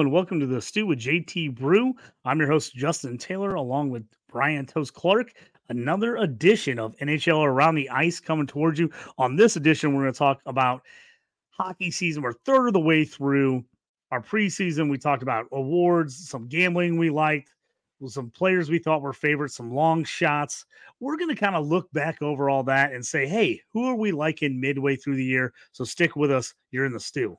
[0.00, 1.94] And welcome to the Stew with JT Brew.
[2.24, 5.34] I'm your host, Justin Taylor, along with Bryan Toast Clark.
[5.68, 8.90] Another edition of NHL Around the Ice coming towards you.
[9.18, 10.82] On this edition, we're going to talk about
[11.50, 12.24] hockey season.
[12.24, 13.64] We're third of the way through
[14.10, 14.90] our preseason.
[14.90, 17.54] We talked about awards, some gambling we liked,
[18.08, 20.66] some players we thought were favorites, some long shots.
[20.98, 23.94] We're going to kind of look back over all that and say, hey, who are
[23.94, 25.52] we liking midway through the year?
[25.70, 26.52] So stick with us.
[26.72, 27.38] You're in the stew.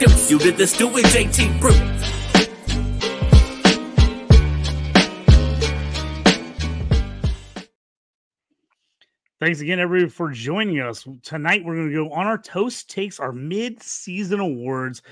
[0.00, 1.72] introduce you to the Stew with JT Brew.
[9.40, 11.04] Thanks again, everybody, for joining us.
[11.22, 15.02] Tonight, we're going to go on our Toast Takes, our mid season awards.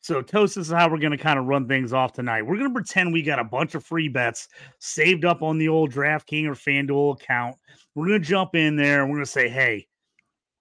[0.00, 2.42] So, Toast, this is how we're going to kind of run things off tonight.
[2.42, 4.46] We're going to pretend we got a bunch of free bets
[4.78, 7.56] saved up on the old DraftKings or FanDuel account.
[7.96, 9.88] We're going to jump in there and we're going to say, hey,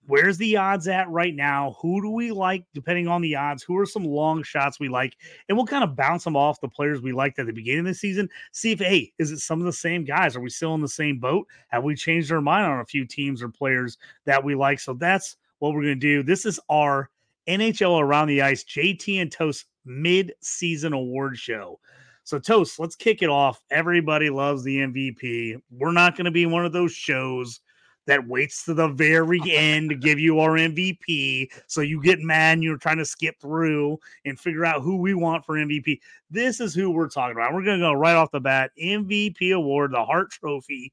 [0.07, 1.75] where's the odds at right now?
[1.81, 3.63] Who do we like depending on the odds?
[3.63, 5.15] Who are some long shots we like?
[5.47, 7.85] And we'll kind of bounce them off the players we liked at the beginning of
[7.85, 8.29] the season.
[8.51, 10.35] See if, hey, is it some of the same guys?
[10.35, 11.47] Are we still in the same boat?
[11.69, 14.79] Have we changed our mind on a few teams or players that we like?
[14.79, 16.23] So that's what we're going to do.
[16.23, 17.09] This is our
[17.47, 21.79] NHL Around the Ice JT and Toast mid season award show.
[22.23, 23.61] So, Toast, let's kick it off.
[23.69, 25.61] Everybody loves the MVP.
[25.69, 27.61] We're not going to be one of those shows
[28.07, 31.51] that waits to the very end to give you our MVP.
[31.67, 35.13] So you get mad and you're trying to skip through and figure out who we
[35.13, 35.99] want for MVP.
[36.29, 37.53] This is who we're talking about.
[37.53, 40.91] We're going to go right off the bat MVP award, the Hart Trophy,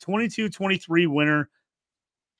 [0.00, 1.48] 22 23 winner.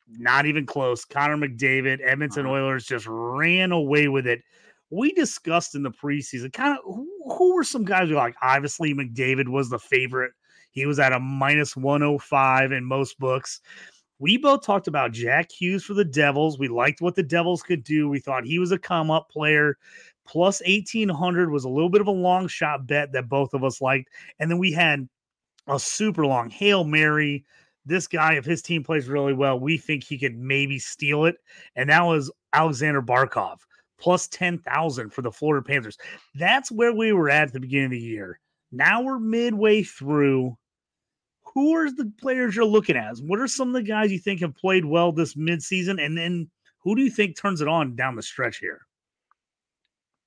[0.09, 1.05] Not even close.
[1.05, 2.55] Connor McDavid, Edmonton uh-huh.
[2.55, 4.43] Oilers just ran away with it.
[4.91, 8.34] We discussed in the preseason kind of who, who were some guys we like.
[8.43, 10.32] Obviously, McDavid was the favorite.
[10.71, 13.61] He was at a minus 105 in most books
[14.22, 16.56] we both talked about Jack Hughes for the Devils.
[16.56, 18.09] We liked what the Devils could do.
[18.09, 19.77] We thought he was a come up player.
[20.25, 23.81] Plus 1800 was a little bit of a long shot bet that both of us
[23.81, 24.11] liked.
[24.38, 25.09] And then we had
[25.66, 27.44] a super long Hail Mary.
[27.84, 31.34] This guy, if his team plays really well, we think he could maybe steal it.
[31.75, 33.59] And that was Alexander Barkov,
[33.99, 35.99] plus 10,000 for the Florida Panthers.
[36.37, 38.38] That's where we were at, at the beginning of the year.
[38.71, 40.56] Now we're midway through
[41.55, 43.19] who are the players you're looking at?
[43.19, 46.05] What are some of the guys you think have played well this midseason?
[46.05, 46.51] And then
[46.83, 48.81] who do you think turns it on down the stretch here?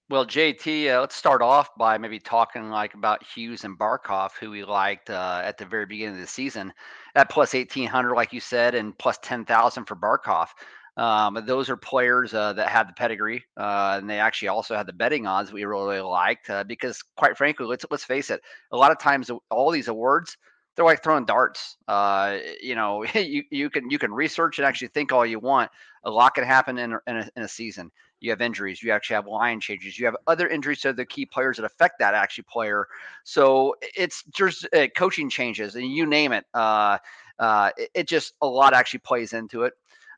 [0.08, 4.52] Well, JT, uh, let's start off by maybe talking like about Hughes and Barkov, who
[4.52, 6.72] we liked uh, at the very beginning of the season
[7.16, 10.50] at plus 1800, like you said, and plus 10,000 for Barkov.
[10.98, 14.86] Um, those are players uh, that had the pedigree, uh, and they actually also had
[14.86, 18.42] the betting odds we really, liked uh, because, quite frankly, let's let's face it,
[18.72, 20.38] a lot of times all these awards
[20.76, 21.78] they're like throwing darts.
[21.88, 25.72] Uh, you know, you, you can you can research and actually think all you want.
[26.04, 27.92] A lot can happen in, in, a, in a season.
[28.20, 28.82] You have injuries.
[28.84, 29.98] You actually have line changes.
[29.98, 32.88] You have other injuries to the key players that affect that actually player.
[33.24, 36.46] So it's just uh, coaching changes and you name it.
[36.54, 37.00] Uh,
[37.40, 39.74] uh, it, it, just a lot actually plays into it.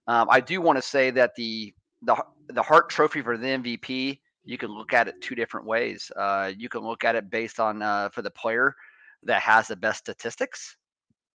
[0.07, 2.15] Um, I do want to say that the the
[2.49, 6.09] the Hart Trophy for the MVP you can look at it two different ways.
[6.15, 8.73] Uh, you can look at it based on uh, for the player
[9.23, 10.75] that has the best statistics.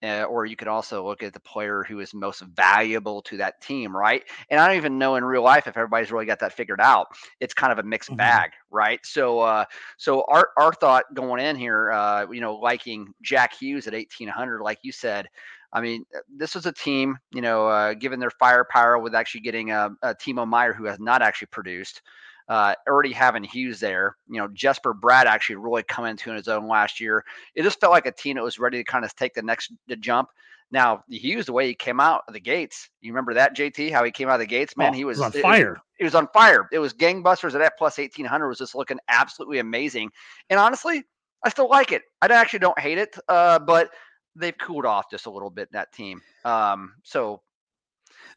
[0.05, 3.61] Uh, or you can also look at the player who is most valuable to that
[3.61, 4.25] team, right?
[4.51, 7.07] And I don't even know in real life if everybody's really got that figured out.
[7.39, 8.17] It's kind of a mixed mm-hmm.
[8.17, 8.99] bag, right?
[9.05, 9.65] So, uh,
[9.99, 14.27] so our our thought going in here, uh, you know, liking Jack Hughes at eighteen
[14.27, 15.29] hundred, like you said,
[15.73, 19.43] I mean, uh, this was a team, you know, uh, given their firepower with actually
[19.43, 22.03] getting a, a Timo Meier who has not actually produced
[22.49, 24.17] uh, already having Hughes there.
[24.29, 27.25] You know, Jesper Bratt actually really come into his own last year.
[27.55, 29.73] It just felt like a team that was ready to kind of take the next
[29.87, 30.29] the jump.
[30.71, 34.05] Now, Hughes, the way he came out of the gates, you remember that, JT, how
[34.05, 34.91] he came out of the gates, man?
[34.91, 35.77] Oh, he was, was on fire.
[35.99, 36.67] He was, was on fire.
[36.73, 40.11] It was gangbusters at that plus 1800 was just looking absolutely amazing.
[40.49, 41.05] And honestly,
[41.45, 42.03] I still like it.
[42.23, 43.91] I actually don't hate it, uh, but
[44.35, 46.23] they've cooled off just a little bit, that team.
[46.47, 47.43] Um, so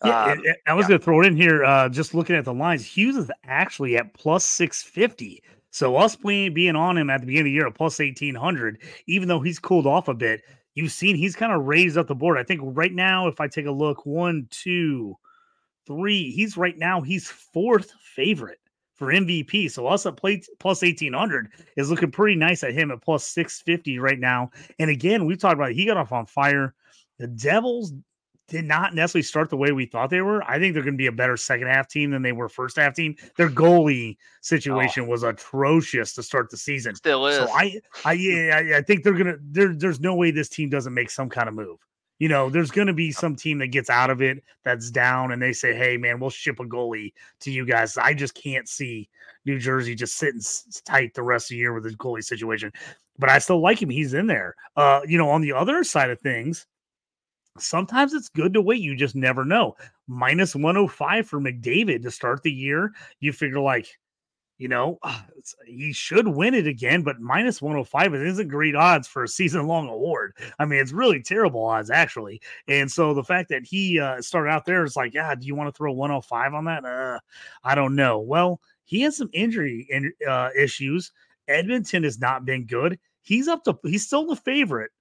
[0.04, 0.90] yeah, um, I was yeah.
[0.90, 1.64] going to throw it in here.
[1.64, 5.42] Uh, just looking at the lines, Hughes is actually at plus six fifty.
[5.72, 8.36] So us being being on him at the beginning of the year at plus eighteen
[8.36, 10.42] hundred, even though he's cooled off a bit,
[10.74, 12.38] you've seen he's kind of raised up the board.
[12.38, 15.18] I think right now, if I take a look, one, two,
[15.86, 18.60] three, he's right now he's fourth favorite
[18.96, 19.70] for MVP.
[19.72, 24.00] So us at play plus 1800 is looking pretty nice at him at plus 650
[24.00, 24.52] right now.
[24.80, 26.74] And again, we talked about it, he got off on fire.
[27.20, 27.94] The Devils
[28.48, 30.44] did not necessarily start the way we thought they were.
[30.44, 32.78] I think they're going to be a better second half team than they were first
[32.78, 33.16] half team.
[33.38, 35.08] Their goalie situation oh.
[35.08, 36.96] was atrocious to start the season.
[36.96, 37.38] Still is.
[37.38, 39.38] So I, I, yeah, I, think they're gonna.
[39.42, 41.80] There, there's no way this team doesn't make some kind of move.
[42.20, 45.32] You know, there's going to be some team that gets out of it that's down,
[45.32, 48.70] and they say, "Hey, man, we'll ship a goalie to you guys." I just can't
[48.70, 49.10] see
[49.46, 50.42] New Jersey just sitting
[50.86, 52.72] tight the rest of the year with his goalie situation.
[53.18, 54.56] But I still like him; he's in there.
[54.78, 56.68] Uh, you know, on the other side of things,
[57.58, 58.82] sometimes it's good to wait.
[58.82, 59.76] You just never know.
[60.08, 62.94] Minus 105 for McDavid to start the year.
[63.20, 63.88] You figure like,
[64.58, 65.00] you know,
[65.66, 69.68] he should win it again, but minus 105 it isn't great odds for a season
[69.68, 70.34] long award.
[70.60, 72.42] I mean, it's really terrible odds actually.
[72.68, 75.56] And so the fact that he uh, started out there is like, yeah, do you
[75.56, 76.86] want to throw 105 on that?
[76.86, 77.20] Uh,
[77.64, 78.20] I don't know.
[78.20, 81.12] Well, he has some injury in, uh, issues.
[81.48, 82.98] Edmonton has not been good.
[83.24, 84.92] He's up to he's still the favorite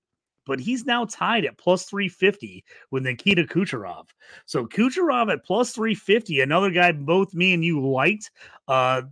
[0.46, 4.08] but he's now tied at plus 350 with Nikita Kucherov.
[4.46, 8.30] So Kucherov at plus 350, another guy both me and you liked.
[8.68, 9.02] Uh,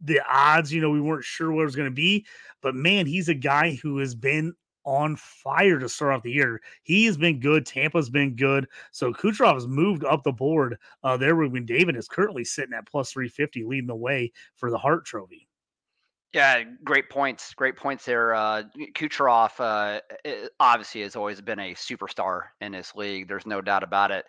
[0.00, 2.26] the odds, you know, we weren't sure what it was going to be,
[2.60, 4.52] but man, he's a guy who has been
[4.84, 6.60] on fire to start off the year.
[6.84, 7.66] He has been good.
[7.66, 8.68] Tampa's been good.
[8.92, 12.86] So Kucherov has moved up the board uh, there when David is currently sitting at
[12.86, 15.45] plus 350, leading the way for the Hart Trophy.
[16.32, 17.54] Yeah, great points.
[17.54, 18.34] Great points there.
[18.34, 18.64] Uh,
[18.94, 20.00] Kucherov uh,
[20.60, 23.28] obviously has always been a superstar in this league.
[23.28, 24.26] There's no doubt about it.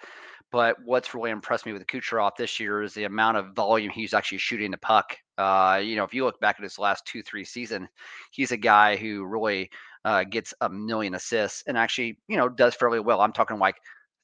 [0.50, 4.14] But what's really impressed me with Kucherov this year is the amount of volume he's
[4.14, 5.18] actually shooting the puck.
[5.38, 7.90] Uh, you know, if you look back at his last two, three season,
[8.32, 9.70] he's a guy who really
[10.06, 13.20] uh, gets a million assists and actually, you know, does fairly well.
[13.20, 13.76] I'm talking like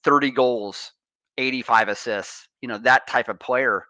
[0.05, 0.93] 30 goals,
[1.37, 2.47] 85 assists.
[2.61, 3.85] You know, that type of player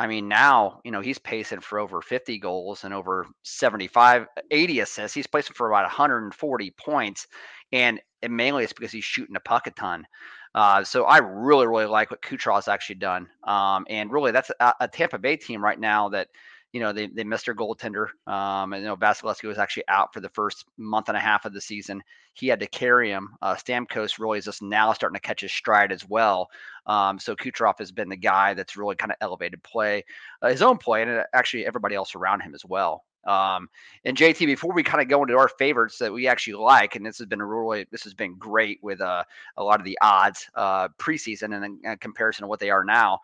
[0.00, 4.80] I mean, now, you know, he's pacing for over 50 goals and over 75, 80
[4.80, 5.14] assists.
[5.14, 7.26] He's placing for about 140 points.
[7.70, 10.06] And, mainly it's because he's shooting the puck a ton.
[10.54, 13.28] Uh, so I really, really like what Kucherov's actually done.
[13.44, 16.28] Um, and really, that's a, a Tampa Bay team right now that–
[16.72, 18.06] you know, they, they missed their goaltender.
[18.26, 21.44] Um, and, you know, Vasilevskiy was actually out for the first month and a half
[21.44, 22.02] of the season.
[22.34, 23.30] He had to carry him.
[23.42, 26.48] Uh, Stamkos really is just now starting to catch his stride as well.
[26.86, 30.04] Um, so Kucherov has been the guy that's really kind of elevated play,
[30.42, 33.04] uh, his own play, and uh, actually everybody else around him as well.
[33.24, 33.68] Um,
[34.04, 37.04] and JT, before we kind of go into our favorites that we actually like, and
[37.04, 39.24] this has been really, this has been great with uh,
[39.56, 42.84] a lot of the odds uh, preseason and in, in comparison to what they are
[42.84, 43.20] now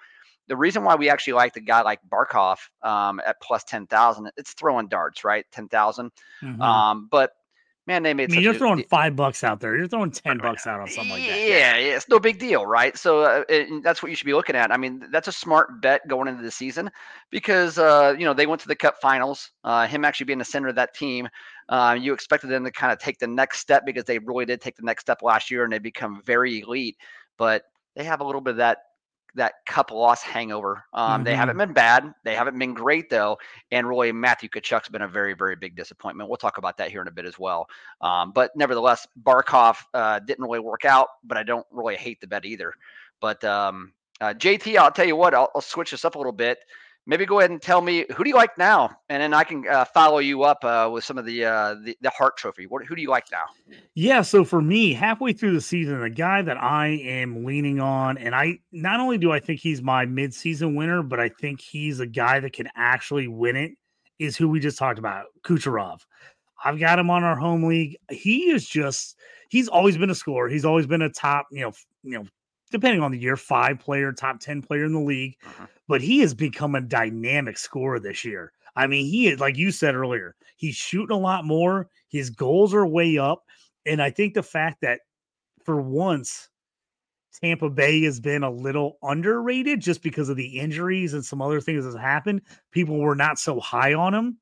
[0.48, 4.52] the reason why we actually like the guy like Barkov um, at plus 10,000, it's
[4.52, 5.44] throwing darts, right?
[5.52, 6.10] 10,000.
[6.42, 6.62] Mm-hmm.
[6.62, 7.32] Um, but
[7.86, 9.76] man, they made I mean, you're throwing five bucks out there.
[9.76, 11.38] You're throwing 10 bucks out on something like that.
[11.38, 12.96] Yeah, yeah, it's no big deal, right?
[12.96, 14.72] So uh, it, that's what you should be looking at.
[14.72, 16.90] I mean, that's a smart bet going into the season
[17.30, 19.50] because, uh, you know, they went to the cup finals.
[19.64, 21.28] Uh, him actually being the center of that team,
[21.68, 24.60] uh, you expected them to kind of take the next step because they really did
[24.60, 26.96] take the next step last year and they become very elite.
[27.38, 27.62] But
[27.94, 28.78] they have a little bit of that
[29.36, 30.84] that cup loss hangover.
[30.92, 31.24] Um, mm-hmm.
[31.24, 32.12] They haven't been bad.
[32.24, 33.38] They haven't been great though.
[33.70, 36.28] And really, Matthew Tkachuk's been a very, very big disappointment.
[36.28, 37.68] We'll talk about that here in a bit as well.
[38.00, 41.08] Um, but nevertheless, Barkov uh, didn't really work out.
[41.24, 42.74] But I don't really hate the bet either.
[43.20, 45.34] But um, uh, JT, I'll tell you what.
[45.34, 46.58] I'll, I'll switch this up a little bit
[47.06, 49.66] maybe go ahead and tell me who do you like now, and then I can
[49.68, 52.66] uh, follow you up uh, with some of the, uh, the, the Hart Trophy.
[52.66, 53.44] What, who do you like now?
[53.94, 58.18] Yeah, so for me, halfway through the season, the guy that I am leaning on,
[58.18, 62.00] and I not only do I think he's my midseason winner, but I think he's
[62.00, 63.72] a guy that can actually win it.
[64.18, 66.00] Is who we just talked about, Kucherov.
[66.64, 67.96] I've got him on our home league.
[68.10, 70.48] He is just he's always been a scorer.
[70.48, 71.72] He's always been a top, you know,
[72.02, 72.24] you know,
[72.70, 75.36] depending on the year, five player, top 10 player in the league.
[75.46, 75.66] Uh-huh.
[75.88, 78.52] But he has become a dynamic scorer this year.
[78.74, 81.88] I mean, he is, like you said earlier, he's shooting a lot more.
[82.08, 83.44] His goals are way up.
[83.86, 85.00] And I think the fact that
[85.64, 86.48] for once,
[87.40, 91.60] Tampa Bay has been a little underrated just because of the injuries and some other
[91.60, 92.42] things that happened.
[92.72, 94.38] People were not so high on him.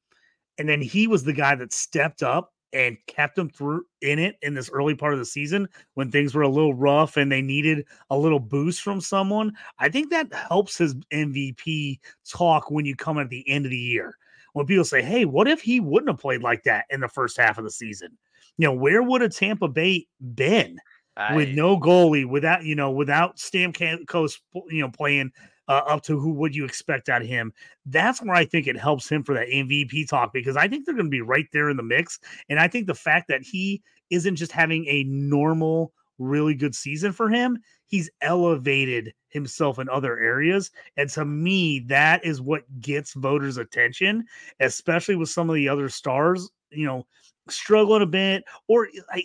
[0.58, 4.36] And then he was the guy that stepped up and kept them through in it
[4.42, 7.40] in this early part of the season when things were a little rough and they
[7.40, 9.52] needed a little boost from someone.
[9.78, 13.78] I think that helps his MVP talk when you come at the end of the
[13.78, 14.18] year.
[14.52, 17.36] When people say, "Hey, what if he wouldn't have played like that in the first
[17.36, 18.16] half of the season?"
[18.58, 20.78] You know, where would a Tampa Bay been
[21.16, 21.34] I...
[21.34, 24.38] with no goalie, without you know, without Stamkos,
[24.68, 25.32] you know, playing
[25.68, 27.52] uh, up to who would you expect of him.
[27.86, 30.94] That's where I think it helps him for that MVP talk because I think they're
[30.94, 32.18] going to be right there in the mix.
[32.48, 37.12] And I think the fact that he isn't just having a normal, really good season
[37.12, 40.70] for him, he's elevated himself in other areas.
[40.96, 44.24] And to me, that is what gets voters' attention,
[44.60, 47.06] especially with some of the other stars, you know,
[47.48, 48.44] struggling a bit.
[48.68, 49.24] Or I,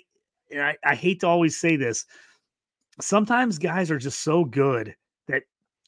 [0.56, 2.06] I, I hate to always say this.
[3.02, 4.96] Sometimes guys are just so good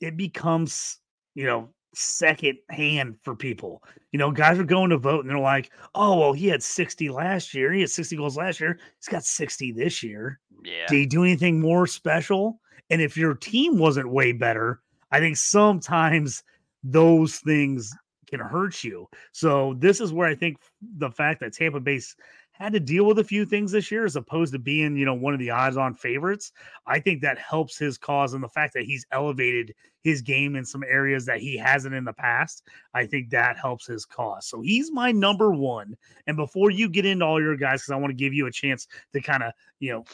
[0.01, 0.98] it becomes,
[1.36, 3.84] you know, second hand for people.
[4.12, 7.10] You know, guys are going to vote and they're like, oh, well, he had 60
[7.10, 7.72] last year.
[7.72, 8.79] He had 60 goals last year.
[8.98, 10.39] He's got 60 this year.
[10.63, 10.88] Yeah.
[10.88, 12.60] Did he do anything more special?
[12.89, 14.81] And if your team wasn't way better,
[15.12, 16.43] I think sometimes
[16.84, 17.93] those things
[18.29, 19.08] can hurt you.
[19.34, 20.58] So this is where I think
[20.98, 22.15] the fact that Tampa Bay's
[22.63, 25.13] had to deal with a few things this year as opposed to being, you know,
[25.13, 26.51] one of the odds on favorites.
[26.86, 30.63] I think that helps his cause and the fact that he's elevated his game in
[30.63, 32.68] some areas that he hasn't in the past.
[32.94, 34.48] I think that helps his cause.
[34.48, 35.96] So he's my number one.
[36.27, 38.51] And before you get into all your guys, because I want to give you a
[38.51, 40.06] chance to kind of, you know,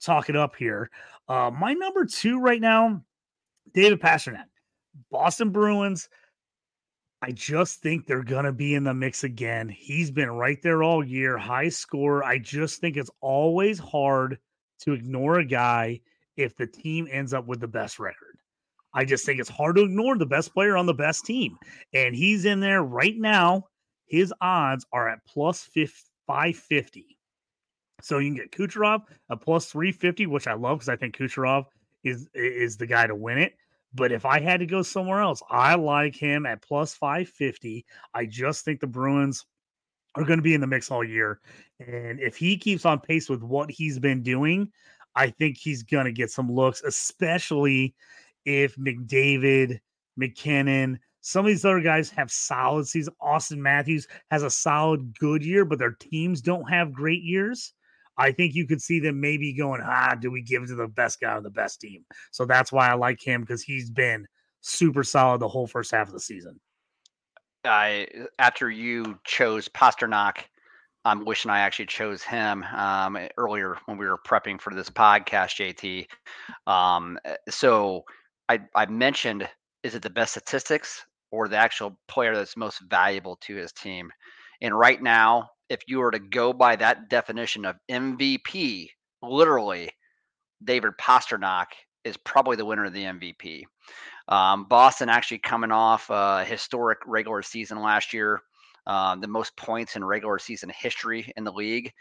[0.00, 0.90] talk it up here.
[1.28, 3.02] Uh, my number two right now,
[3.74, 4.44] David Pastrnak,
[5.10, 6.08] Boston Bruins.
[7.20, 9.68] I just think they're going to be in the mix again.
[9.68, 12.22] He's been right there all year, high score.
[12.22, 14.38] I just think it's always hard
[14.80, 16.00] to ignore a guy
[16.36, 18.38] if the team ends up with the best record.
[18.94, 21.58] I just think it's hard to ignore the best player on the best team.
[21.92, 23.64] And he's in there right now.
[24.06, 25.68] His odds are at plus
[26.26, 27.18] 550.
[28.00, 31.66] So you can get Kucherov at plus 350, which I love because I think Kucherov
[32.04, 33.54] is is the guy to win it.
[33.94, 37.86] But if I had to go somewhere else, I like him at plus 550.
[38.14, 39.46] I just think the Bruins
[40.14, 41.40] are going to be in the mix all year.
[41.80, 44.70] And if he keeps on pace with what he's been doing,
[45.14, 47.94] I think he's going to get some looks, especially
[48.44, 49.80] if McDavid,
[50.16, 53.16] MacKinnon, some of these other guys have solid seasons.
[53.22, 57.74] Auston Matthews has a solid good year, but their teams don't have great years.
[58.18, 60.88] I think you could see them maybe going, ah, do we give it to the
[60.88, 62.04] best guy on the best team?
[62.32, 64.26] So that's why I like him because he's been
[64.60, 66.58] super solid the whole first half of the season.
[67.64, 68.08] I
[68.38, 70.44] after you chose Pastrnak,
[71.04, 75.56] I'm wishing I actually chose him um, earlier when we were prepping for this podcast,
[75.56, 76.06] JT.
[76.70, 78.04] Um, eh, so
[78.48, 79.48] I, I mentioned,
[79.82, 84.10] is it the best statistics or the actual player that's most valuable to his team?
[84.60, 88.88] And right now, if you were to go by that definition of MVP,
[89.22, 89.90] literally,
[90.64, 91.66] David Pastrnak
[92.04, 93.64] is probably the winner of the MVP.
[94.28, 98.42] Um, Boston actually coming off a historic regular season last year,
[98.86, 101.92] uh, the most points in regular season history in the league.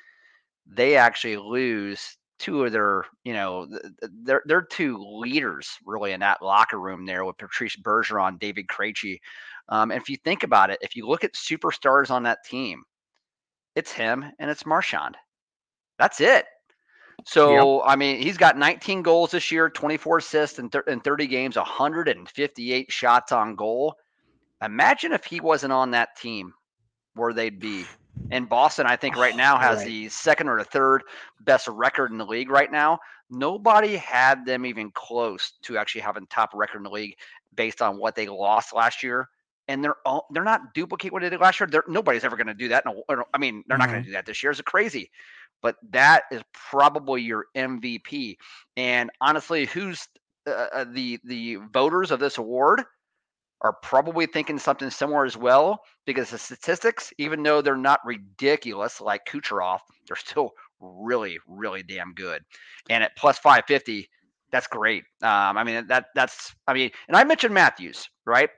[0.66, 3.68] They actually lose two of their, you know,
[4.24, 9.20] they're they're two leaders really in that locker room there with Patrice Bergeron, David Krejci.
[9.70, 12.84] Um, and if you think about it, if you look at superstars on that team,
[13.78, 15.16] it's him and it's Marchand.
[16.00, 16.46] That's it.
[17.26, 17.84] So, yep.
[17.88, 22.92] I mean, he's got 19 goals this year, 24 assists in, in 30 games, 158
[22.92, 23.96] shots on goal.
[24.64, 26.54] Imagine if he wasn't on that team,
[27.14, 27.86] where they'd be.
[28.32, 29.88] And Boston, I think, right now has right.
[29.88, 31.04] the second or the third
[31.42, 32.98] best record in the league right now.
[33.30, 37.16] Nobody had them even close to actually having top record in the league
[37.54, 39.30] based on what they lost last year
[39.68, 41.68] and they're all, they're not duplicate what they did last year.
[41.68, 42.86] They're, nobody's ever going to do that.
[42.86, 43.86] No, I mean, they're mm-hmm.
[43.86, 44.52] not going to do that this year.
[44.52, 45.12] It's crazy,
[45.62, 48.38] but that is probably your MVP.
[48.76, 50.08] And honestly, who's
[50.48, 52.84] uh, uh, the the voters of this award
[53.62, 59.02] are probably thinking something similar as well because the statistics, even though they're not ridiculous
[59.02, 62.44] like Kucherov, they're still really, really damn good.
[62.90, 64.08] And at plus 550,
[64.52, 65.04] that's great.
[65.22, 68.50] Um, I mean, that that's I mean, and I mentioned Matthews, right?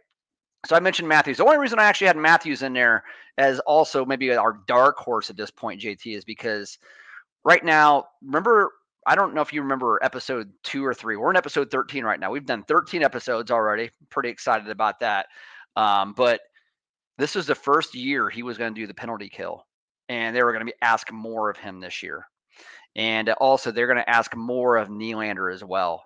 [0.66, 1.38] So I mentioned Matthews.
[1.38, 3.04] The only reason I actually had Matthews in there
[3.38, 6.78] as also maybe our dark horse at this point, JT, is because
[7.46, 8.72] right now, remember,
[9.08, 11.16] I don't know if you remember episode two or three.
[11.16, 12.30] We're in episode 13 right now.
[12.30, 13.90] We've done 13 episodes already.
[14.10, 15.28] Pretty excited about that.
[15.78, 16.42] Um, but
[17.18, 19.66] this was the first year he was going to do the penalty kill,
[20.10, 22.26] and they were going to be ask more of him this year.
[22.96, 26.04] And also, they're going to ask more of Nylander as well.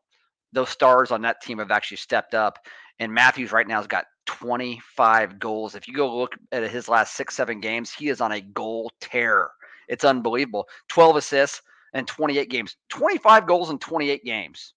[0.52, 2.60] Those stars on that team have actually stepped up.
[3.00, 5.76] And Matthews right now has got 25 goals.
[5.76, 8.92] If you go look at his last six, seven games, he is on a goal
[9.00, 9.52] tear.
[9.88, 10.68] It's unbelievable.
[10.90, 11.62] 12 assists
[11.94, 12.78] and 28 games.
[12.90, 14.74] 25 goals in 28 games.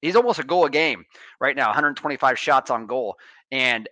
[0.00, 1.04] He's almost a goal a game
[1.40, 3.18] right now, 125 shots on goal.
[3.50, 3.88] And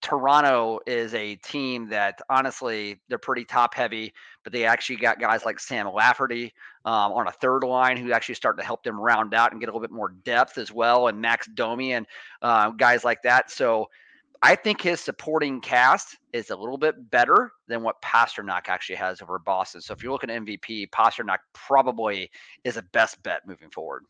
[0.00, 5.44] Toronto is a team that honestly they're pretty top heavy, but they actually got guys
[5.44, 6.54] like Sam Lafferty
[6.86, 9.68] um, on a third line who actually start to help them round out and get
[9.68, 12.06] a little bit more depth as well, and Max Domi and
[12.40, 13.50] uh, guys like that.
[13.50, 13.90] So
[14.42, 19.20] I think his supporting cast is a little bit better than what Pastrnak actually has
[19.20, 19.82] over Boston.
[19.82, 22.30] So if you're looking at MVP, Pastrnak probably
[22.64, 24.04] is a best bet moving forward.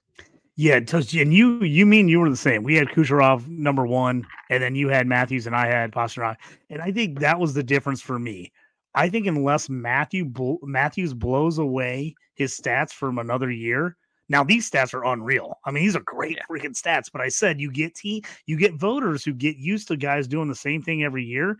[0.56, 2.62] Yeah, and you you mean you were the same.
[2.62, 6.36] We had Kucherov number one, and then you had Matthews, and I had Pastrnak,
[6.68, 8.52] and I think that was the difference for me.
[8.94, 10.30] I think unless Matthew
[10.62, 13.96] Matthews blows away his stats from another year,
[14.30, 15.58] now these stats are unreal.
[15.66, 16.44] I mean, these are great yeah.
[16.48, 17.10] freaking stats.
[17.12, 20.48] But I said you get t you get voters who get used to guys doing
[20.48, 21.58] the same thing every year,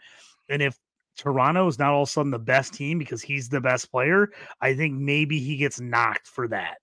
[0.49, 0.79] and if
[1.19, 4.31] Toronto is not all of a sudden the best team because he's the best player,
[4.63, 6.79] I think maybe he gets knocked for that.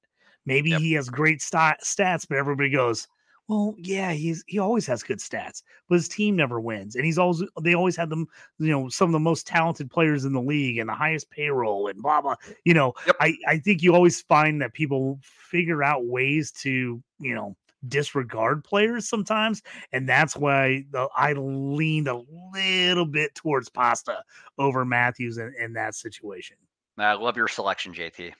[0.46, 0.82] Maybe yep.
[0.82, 3.08] he has great st- stats, but everybody goes,
[3.48, 7.18] well, yeah, he's he always has good stats, but his team never wins, and he's
[7.18, 8.27] always they always had them,
[8.60, 11.88] you know, some of the most talented players in the league and the highest payroll
[11.88, 12.36] and blah blah.
[12.66, 13.16] You know, yep.
[13.22, 17.56] I I think you always find that people figure out ways to you know
[17.88, 19.62] disregard players sometimes,
[19.94, 22.22] and that's why the, I leaned a
[22.54, 24.24] little bit towards Pasta
[24.58, 26.58] over Matthews in, in that situation.
[26.98, 28.34] I love your selection, JT.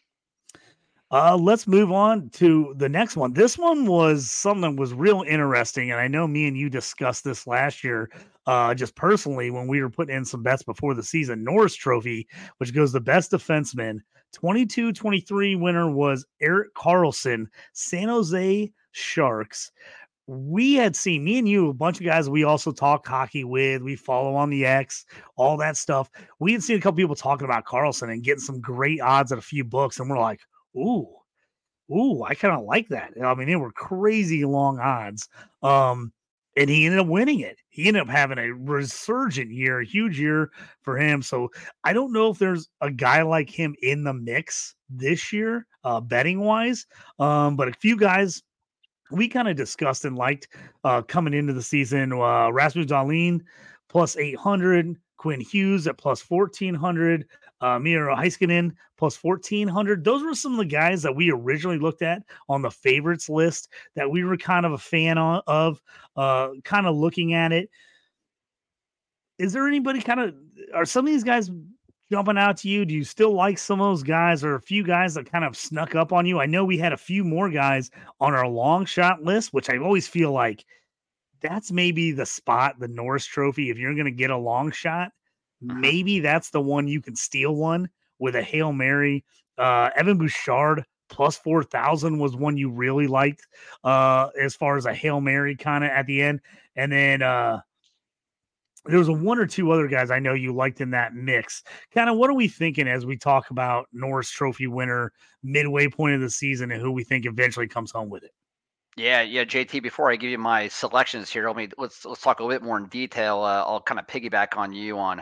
[1.10, 3.32] Uh, let's move on to the next one.
[3.32, 7.24] This one was something that was real interesting, and I know me and you discussed
[7.24, 8.12] this last year,
[8.46, 11.46] uh, just personally when we were putting in some bets before the season.
[11.46, 14.00] Norris Trophy, which goes the best defenseman,
[14.36, 19.72] 22-23 winner was Erik Karlsson, San Jose Sharks.
[20.28, 23.82] We had seen me and you, a bunch of guys we also talk hockey with.
[23.82, 25.06] We follow on the X,
[25.38, 26.10] all that stuff.
[26.40, 29.38] We had seen a couple people talking about Karlsson and getting some great odds at
[29.38, 30.42] a few books, and we're like
[30.78, 31.08] ooh,
[31.92, 33.14] ooh, I kind of like that.
[33.24, 35.30] I mean, they were crazy long odds.
[35.64, 36.12] Um,
[36.58, 37.60] and he ended up winning it.
[37.70, 40.50] He ended up having a resurgent year, a huge year
[40.82, 41.22] for him.
[41.22, 41.52] So
[41.84, 46.02] I don't know if there's a guy like him in the mix this year, uh,
[46.02, 46.88] betting wise.
[47.20, 48.42] Um, but a few guys
[49.12, 50.48] we kind of discussed and liked
[50.84, 52.12] uh, coming into the season.
[52.12, 53.42] Uh, Rasmus Dahlin
[53.88, 57.26] plus 800, Quinn Hughes at plus 1400,
[57.62, 60.04] uh, Miro Heiskanen plus 1400.
[60.04, 63.70] Those were some of the guys that we originally looked at on the favorites list
[63.96, 65.82] that we were kind of a fan of,
[66.16, 67.70] uh, kind of looking at it.
[69.38, 70.36] Is there anybody kind of,
[70.74, 71.52] are some of these guys
[72.12, 72.86] jumping out to you?
[72.86, 75.56] Do you still like some of those guys or a few guys that kind of
[75.56, 76.40] snuck up on you?
[76.40, 79.78] I know we had a few more guys on our long shot list, which I
[79.78, 80.66] always feel like
[81.42, 83.70] that's maybe the spot, the Norris trophy.
[83.70, 85.12] If you're going to get a long shot,
[85.64, 85.80] uh-huh.
[85.80, 87.90] Maybe that's the one you can steal one
[88.20, 89.24] with a Hail Mary.
[89.58, 93.48] Uh, Evan Bouchard plus 4,000 was one you really liked
[93.84, 96.42] uh, as far as a Hail Mary kind of at the end.
[96.76, 97.62] And then uh,
[98.86, 101.64] there was a one or two other guys I know you liked in that mix.
[101.94, 105.12] Kind of what are we thinking as we talk about Norris Trophy winner
[105.44, 108.32] midway point of the season and who we think eventually comes home with it?
[108.98, 109.84] Yeah, yeah, JT.
[109.84, 112.66] Before I give you my selections here, let me let's let's talk a little bit
[112.66, 113.44] more in detail.
[113.44, 115.22] Uh, I'll kind of piggyback on you on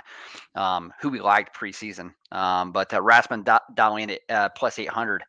[0.56, 2.14] um, who we liked preseason.
[2.32, 5.24] Um, but uh, Rasmus Dahlin at uh, plus eight hundred,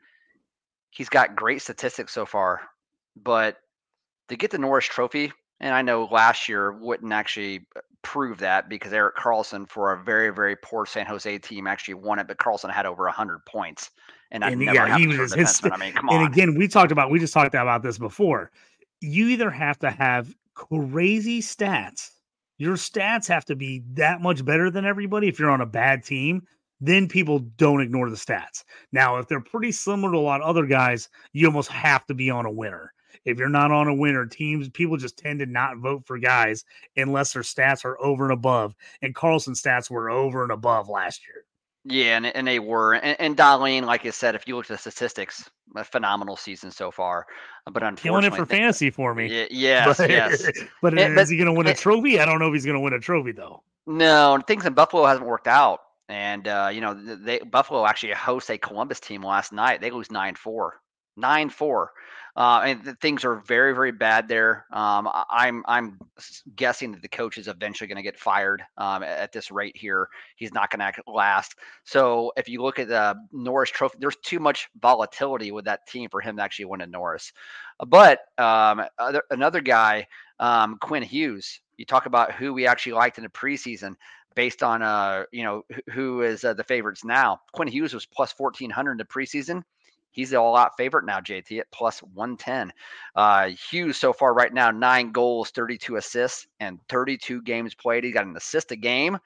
[0.90, 2.60] he's got great statistics so far.
[3.16, 3.56] But
[4.28, 7.66] to get the Norris Trophy, and I know last year wouldn't actually
[8.02, 12.20] prove that because Erik Karlsson for a very very poor San Jose team actually won
[12.20, 13.90] it, but Karlsson had over hundred points.
[14.30, 15.60] And, and yeah, he was his.
[15.64, 16.24] I mean, come on.
[16.24, 18.50] And again, we talked about we just talked about this before.
[19.00, 22.10] You either have to have crazy stats.
[22.58, 26.04] Your stats have to be that much better than everybody if you're on a bad
[26.04, 26.42] team.
[26.80, 28.64] Then people don't ignore the stats.
[28.92, 32.14] Now, if they're pretty similar to a lot of other guys, you almost have to
[32.14, 32.92] be on a winner.
[33.24, 36.64] If you're not on a winner, teams people just tend to not vote for guys
[36.96, 38.74] unless their stats are over and above.
[39.02, 41.44] And Karlsson's stats were over and above last year.
[41.88, 42.94] Yeah, and, and they were.
[42.94, 46.70] And, and Dahlin, like I said, if you look at the statistics, a phenomenal season
[46.70, 47.26] so far.
[47.64, 49.26] But unfortunately, killing it for fantasy for me.
[49.26, 50.42] Yeah, yes, but, yes.
[50.82, 52.18] but is but, he going to win a trophy?
[52.20, 53.62] I don't know if he's going to win a trophy though.
[53.86, 55.80] No, things in Buffalo hasn't worked out.
[56.08, 59.80] And uh, you know, they Buffalo actually hosts a Columbus team last night.
[59.80, 60.80] They lose nine four.
[61.16, 61.92] Nine four.
[62.36, 64.66] Uh, and things are very, very bad there.
[64.70, 65.98] Um, I'm I'm
[66.54, 70.08] guessing that the coach is eventually going to get fired um, at this rate here.
[70.36, 71.54] He's not going to last.
[71.84, 76.10] So if you look at the Norris Trophy, there's too much volatility with that team
[76.10, 77.32] for him to actually win a Norris.
[77.86, 80.06] But um, other, another guy,
[80.38, 81.60] um, Quinn Hughes.
[81.78, 83.94] You talk about who we actually liked in the preseason
[84.34, 87.40] based on uh you know who is uh, the favorites now.
[87.52, 89.62] Quinn Hughes was plus 1400 in the preseason.
[90.16, 92.72] He's the all out favorite now, JT, at plus 110.
[93.14, 98.02] Uh, Hughes, so far right now, nine goals, 32 assists, and 32 games played.
[98.02, 99.18] He got an assist a game.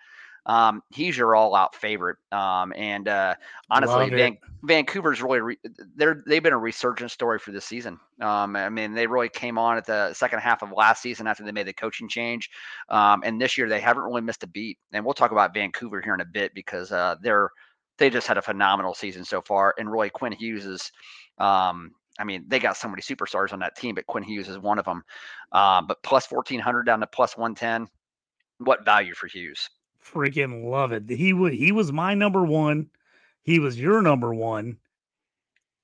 [0.46, 2.16] Um, he's your all out favorite.
[2.32, 3.36] Um, and uh,
[3.70, 5.58] honestly, Van, Vancouver's really, re-
[5.94, 8.00] they're, they've been a resurgence story for this season.
[8.20, 11.44] Um, I mean, they really came on at the second half of last season after
[11.44, 12.50] they made the coaching change.
[12.88, 14.78] Um, and this year, they haven't really missed a beat.
[14.92, 17.50] And we'll talk about Vancouver here in a bit because uh, they're,
[18.00, 19.74] they just had a phenomenal season so far.
[19.78, 20.90] And really, Quinn Hughes is,
[21.38, 24.58] um, I mean, they got so many superstars on that team, but Quinn Hughes is
[24.58, 25.04] one of them.
[25.52, 27.86] Um, but plus 1400 down to plus 110.
[28.58, 29.68] What value for Hughes?
[30.04, 31.08] Freaking love it.
[31.08, 32.88] He was he was my number one.
[33.42, 34.78] He was your number one.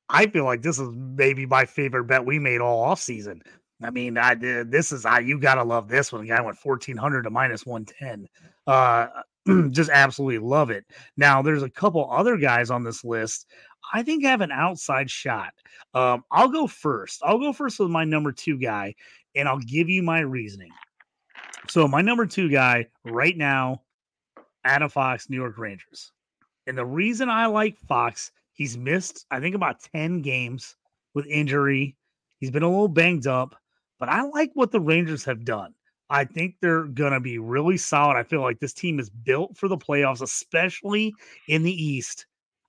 [0.09, 3.43] I feel like this is maybe my favorite bet we made all off season.
[3.83, 6.27] I mean, I did this is I you gotta love this one.
[6.27, 8.29] Guy went 1400 to minus 110.
[8.67, 9.09] Uh
[9.71, 10.85] just absolutely love it.
[11.17, 13.47] Now there's a couple other guys on this list
[13.93, 15.53] I think have an outside shot.
[15.95, 17.21] Um, I'll go first.
[17.25, 18.95] I'll go first with my number two guy,
[19.35, 20.71] and I'll give you my reasoning.
[21.69, 23.83] So my number two guy right now,
[24.65, 26.13] Adam Fox, New York Rangers.
[26.67, 30.77] And the reason I like Fox, he's missed, I think, about 10 games
[31.15, 31.97] with injury.
[32.39, 33.55] He's been a little banged up,
[33.99, 35.75] but I like what the Rangers have done.
[36.09, 38.17] I think they're going to be really solid.
[38.17, 41.15] I feel like this team is built for the playoffs, especially
[41.49, 42.27] in the East.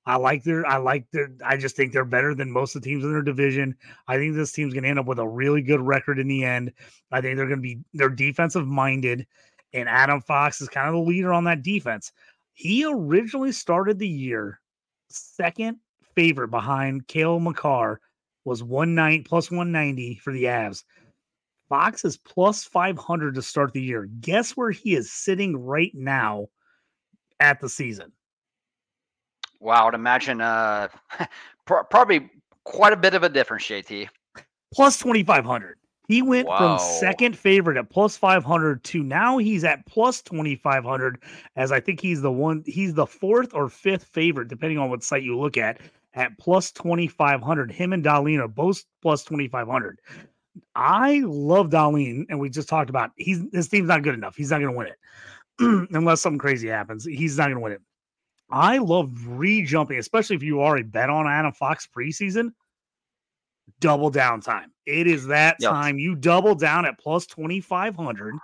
[0.07, 2.89] I like their, I like their, I just think they're better than most of the
[2.89, 3.75] teams in their division.
[4.07, 6.45] I think this team's going to end up with a really good record in the
[6.45, 6.71] end.
[7.11, 9.27] I think they're going to be, they're defensive minded,
[9.73, 12.13] and Adam Fox is kind of the leader on that defense.
[12.53, 14.61] He originally started the year
[15.09, 15.77] second
[16.15, 17.99] favorite behind Cale Makar
[18.45, 20.83] was one nine plus 190 for the Avs.
[21.69, 24.07] Fox is plus 500 to start the year.
[24.21, 26.47] Guess where he is sitting right now
[27.39, 28.11] at the season?
[29.59, 30.87] Wow, I would imagine uh,
[31.65, 32.29] probably
[32.63, 34.07] quite a bit of a difference, JT.
[34.73, 35.77] Plus 2,500.
[36.07, 41.21] He went from second favorite at plus 500 to now he's at plus 2,500,
[41.57, 45.03] as I think he's the one, he's the fourth or fifth favorite, depending on what
[45.03, 45.81] site you look at,
[46.13, 47.71] at plus 2,500.
[47.71, 49.99] Him and Dahlin are both plus 2,500.
[50.77, 54.35] I love Dahlin, and we just talked about he's his team's not good enough.
[54.35, 57.03] He's not going to win it unless something crazy happens.
[57.03, 57.81] He's not going to win it.
[58.51, 62.51] I love re-jumping, especially if you already bet on Adam Fox preseason.
[63.79, 64.71] Double down time.
[64.85, 65.71] It is that yep.
[65.71, 65.97] time.
[65.97, 68.35] You double down at plus 2,500.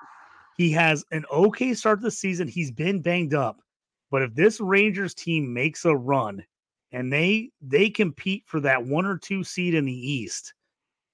[0.58, 2.48] He has an okay start to the season.
[2.48, 3.62] He's been banged up.
[4.10, 6.44] But if this Rangers team makes a run
[6.92, 10.54] and they they compete for that one or two seed in the East,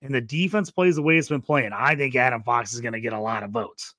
[0.01, 2.93] and the defense plays the way it's been playing, I think Adam Fox is going
[2.93, 3.95] to get a lot of votes.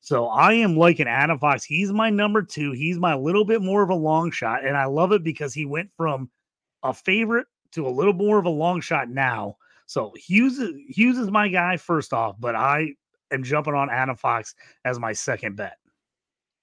[0.00, 1.62] So I am liking Adam Fox.
[1.62, 2.72] He's my number two.
[2.72, 4.64] He's my little bit more of a long shot.
[4.64, 6.28] And I love it because he went from
[6.82, 9.56] a favorite to a little more of a long shot now.
[9.86, 12.94] So Hughes, Hughes is my guy first off, but I
[13.30, 15.76] am jumping on Adam Fox as my second bet.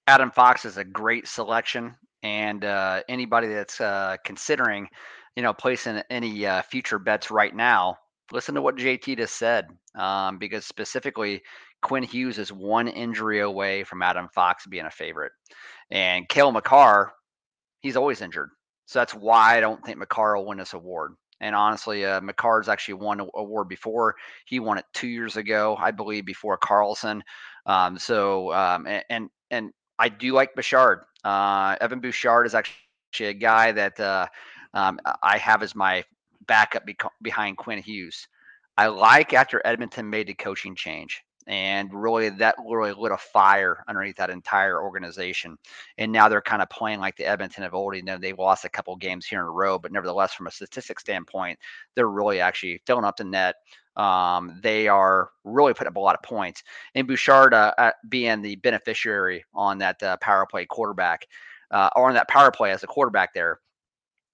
[0.06, 1.94] Adam Fox is a great selection.
[2.22, 4.86] And uh, anybody that's uh, considering,
[5.34, 7.96] you know, placing any uh, future bets right now,
[8.32, 9.66] listen to what JT just said.
[9.94, 11.42] Um, because specifically,
[11.82, 15.32] Quinn Hughes is one injury away from Adam Fox being a favorite.
[15.90, 17.12] And Cale Makar,
[17.80, 18.50] he's always injured.
[18.86, 21.14] So that's why I don't think Makar will win this award.
[21.40, 24.14] And honestly, uh, Makar's actually won an award before.
[24.46, 27.22] He won it two years ago, I believe, before Karlsson.
[27.66, 31.00] Um, so um, and, and, and I do like Bouchard.
[31.24, 34.26] Uh, Evan Bouchard is actually a guy that uh,
[34.74, 36.04] um, I have as my
[36.50, 38.26] backup be- behind Quinn Hughes.
[38.76, 43.84] I like after Edmonton made the coaching change and really that really lit a fire
[43.86, 45.56] underneath that entire organization.
[45.96, 47.94] And now they're kind of playing like the Edmonton of old.
[47.94, 50.50] You know, they've lost a couple games here in a row, but nevertheless, from a
[50.50, 51.56] statistic standpoint,
[51.94, 53.54] they're really actually filling up the net.
[53.96, 56.64] Um, they are really putting up a lot of points.
[56.96, 61.26] And Bouchard uh, uh, being the beneficiary on that uh, power play quarterback,
[61.70, 63.60] uh, or on that power play as a quarterback there,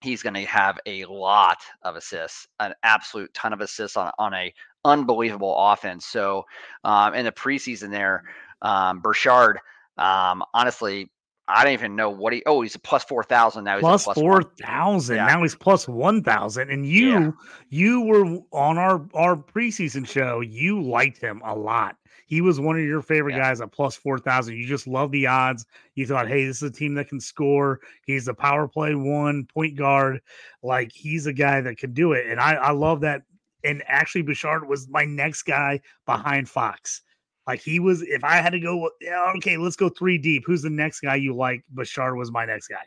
[0.00, 4.34] he's going to have a lot of assists, an absolute ton of assists on, on
[4.34, 4.52] a
[4.84, 6.06] unbelievable offense.
[6.06, 6.44] So
[6.84, 8.24] um, in the preseason there,
[8.62, 9.58] um, Bouchard,
[9.98, 11.10] um, honestly,
[11.48, 12.42] I don't even know what he.
[12.44, 13.76] Oh, he's a plus four thousand now.
[13.76, 15.16] He's plus, plus four thousand.
[15.16, 15.26] Yeah.
[15.26, 16.70] Now he's plus one thousand.
[16.70, 17.30] And you, yeah.
[17.70, 20.40] you were on our our preseason show.
[20.40, 21.96] You liked him a lot.
[22.26, 23.48] He was one of your favorite yeah.
[23.48, 24.56] guys at plus four thousand.
[24.56, 25.64] You just love the odds.
[25.94, 27.80] You thought, hey, this is a team that can score.
[28.04, 30.20] He's a power play one point guard.
[30.62, 32.26] Like he's a guy that can do it.
[32.26, 33.22] And I I love that
[33.66, 37.02] and actually Bouchard was my next guy behind Fox.
[37.46, 38.90] Like he was, if I had to go,
[39.36, 40.44] okay, let's go three deep.
[40.46, 41.64] Who's the next guy you like?
[41.70, 42.82] Bouchard was my next guy.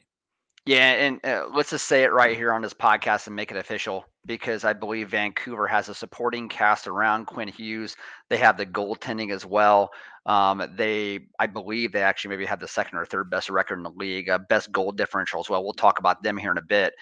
[0.69, 3.57] Yeah, and uh, let's just say it right here on this podcast and make it
[3.57, 7.95] official because I believe Vancouver has a supporting cast around Quinn Hughes.
[8.29, 9.89] They have the goaltending as well.
[10.27, 13.83] Um, they, I believe, they actually maybe have the second or third best record in
[13.83, 15.63] the league, uh, best goal differential as well.
[15.63, 16.93] We'll talk about them here in a bit.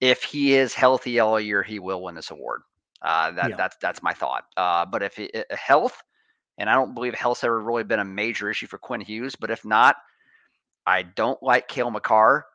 [0.00, 2.62] If he is healthy all year, he will win this award.
[3.02, 3.56] Uh, that yeah.
[3.56, 4.44] that's that's my thought.
[4.56, 6.02] Uh, but if it, health,
[6.56, 9.36] and I don't believe health's ever really been a major issue for Quinn Hughes.
[9.36, 9.96] But if not,
[10.86, 12.46] I don't like Cale Makar.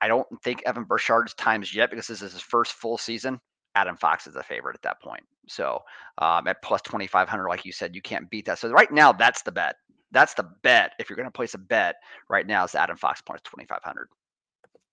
[0.00, 3.40] I don't think Evan Bouchard's times yet because this is his first full season
[3.78, 5.22] Adam Fox is a favorite at that point.
[5.46, 5.82] So
[6.18, 8.58] um, at plus 2,500, like you said, you can't beat that.
[8.58, 9.76] So right now, that's the bet.
[10.10, 10.92] That's the bet.
[10.98, 11.96] If you're going to place a bet
[12.28, 14.08] right now, it's Adam Fox plus 2,500.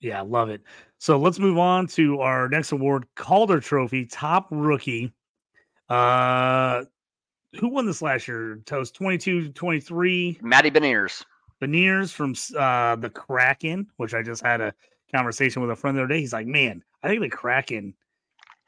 [0.02, 0.62] Yeah, love it.
[1.00, 5.13] So let's move on to our next award, Calder Trophy, top rookie.
[5.89, 6.84] Uh,
[7.60, 8.60] who won this last year?
[8.65, 10.39] Toast 22 23.
[10.41, 11.24] Matty Beniers.
[11.62, 14.74] Beniers from uh, the Kraken, which I just had a
[15.15, 16.19] conversation with a friend the other day.
[16.19, 17.93] He's like, man, I think the Kraken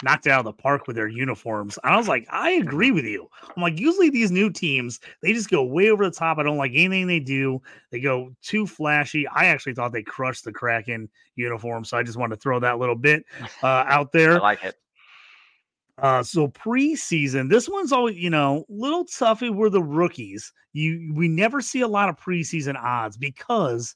[0.03, 1.79] knocked out of the park with their uniforms.
[1.83, 3.27] And I was like, I agree with you.
[3.55, 6.37] I'm like, usually these new teams, they just go way over the top.
[6.37, 7.61] I don't like anything they do.
[7.91, 9.27] They go too flashy.
[9.27, 11.83] I actually thought they crushed the Kraken uniform.
[11.83, 13.25] So I just wanted to throw that little bit
[13.63, 14.35] uh, out there.
[14.35, 14.75] I like it.
[15.99, 20.53] Uh, so preseason, this one's always, you know, little toughy were the rookies.
[20.73, 23.95] You we never see a lot of preseason odds because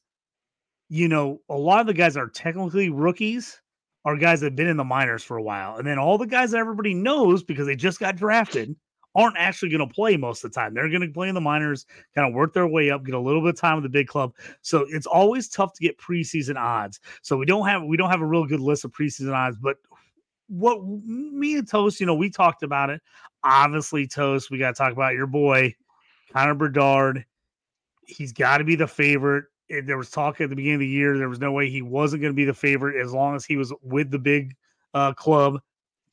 [0.92, 3.62] you know, a lot of the guys are technically rookies
[4.04, 5.78] are guys that have been in the minors for a while.
[5.78, 8.76] And then all the guys that everybody knows because they just got drafted
[9.16, 10.74] aren't actually going to play most of the time.
[10.74, 13.20] They're going to play in the minors, kind of work their way up, get a
[13.20, 14.34] little bit of time with the big club.
[14.64, 17.00] So it's always tough to get preseason odds.
[17.22, 19.78] So we don't have we don't have a real good list of preseason odds, but
[20.50, 23.00] what me and Toast, you know, we talked about it.
[23.46, 25.74] Obviously, Toast, we got to talk about your boy,
[26.34, 27.24] Connor Bedard.
[28.06, 29.46] He's got to be the favorite.
[29.86, 31.18] There was talk at the beginning of the year.
[31.18, 33.58] There was no way he wasn't going to be the favorite as long as he
[33.58, 34.56] was with the big
[34.94, 35.60] uh, club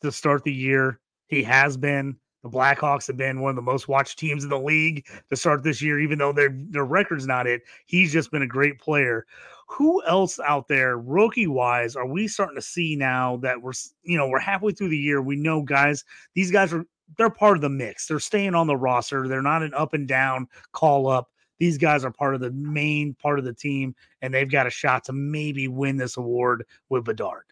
[0.03, 1.01] to start the year.
[1.27, 2.17] He has been.
[2.45, 5.65] The Blackhawks have been one of the most watched teams in the league to start
[5.65, 7.63] this year, even though their their record's not it.
[7.87, 9.27] He's just been a great player
[9.69, 14.17] who else out there rookie wise are we starting to see now that we're you
[14.17, 16.85] know we're halfway through the year we know guys these guys are
[17.17, 20.09] they're part of the mix they're staying on the roster they're not an up and
[20.09, 24.33] down call up these guys are part of the main part of the team and
[24.33, 27.45] they've got a shot to maybe win this award with bedard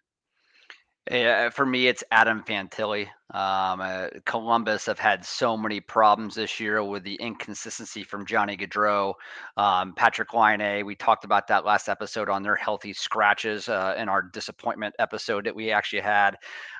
[1.11, 3.07] yeah, for me, it's Adam Fantilli.
[3.31, 8.57] Um, uh, Columbus have had so many problems this year with the inconsistency from Johnny
[8.57, 9.15] Gaudreau,
[9.57, 10.85] um, Patrik Laine.
[10.85, 15.47] We talked about that last episode on their healthy scratches uh, in our disappointment episode
[15.47, 16.39] that we actually had.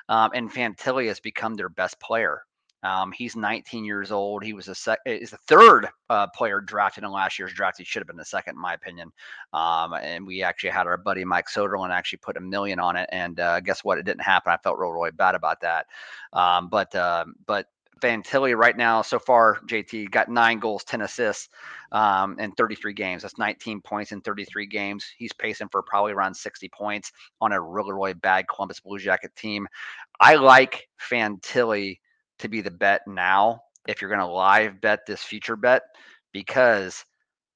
[0.09, 2.41] Um, and Fantilli has become their best player.
[2.83, 4.43] Um, he's 19 years old.
[4.43, 7.77] He was a sec- is the third uh, player drafted in last year's draft.
[7.77, 9.11] He should have been the second, in my opinion.
[9.53, 13.09] Um, and we actually had our buddy Mike Soderlund actually put a million on it.
[13.11, 13.97] And uh, guess what?
[13.97, 14.53] It didn't happen.
[14.53, 15.87] I felt real, really bad about that.
[16.33, 17.67] Um, but uh, but
[18.01, 21.49] Fantilli right now so far, JT got nine goals, 10 assists
[21.91, 23.21] um, in 33 games.
[23.21, 25.05] That's 19 points in 33 games.
[25.17, 27.11] He's pacing for probably around 60 points
[27.41, 29.67] on a really, really bad Columbus Blue Jacket team.
[30.19, 31.99] I like Fantilli
[32.39, 35.83] to be the bet now if you're going to live bet this future bet
[36.33, 37.03] because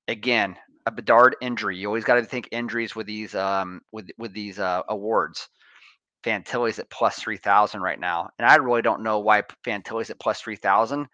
[0.07, 4.33] again a bedard injury you always got to think injuries with these um with with
[4.33, 5.47] these uh awards.
[6.23, 10.39] Fantilli's at plus 3000 right now and i really don't know why fantilli's at plus
[10.41, 11.07] 3000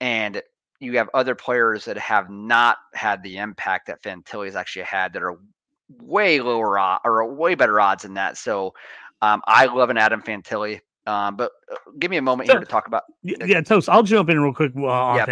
[0.00, 0.42] and
[0.80, 5.22] you have other players that have not had the impact that fantilli's actually had that
[5.22, 5.38] are
[6.02, 8.74] way lower or way better odds than that so
[9.22, 12.60] um, i love an adam fantilli um, but uh, give me a moment so, here
[12.60, 13.04] to talk about.
[13.22, 13.88] Yeah, Toast.
[13.88, 15.28] I'll jump in real quick uh, on yep.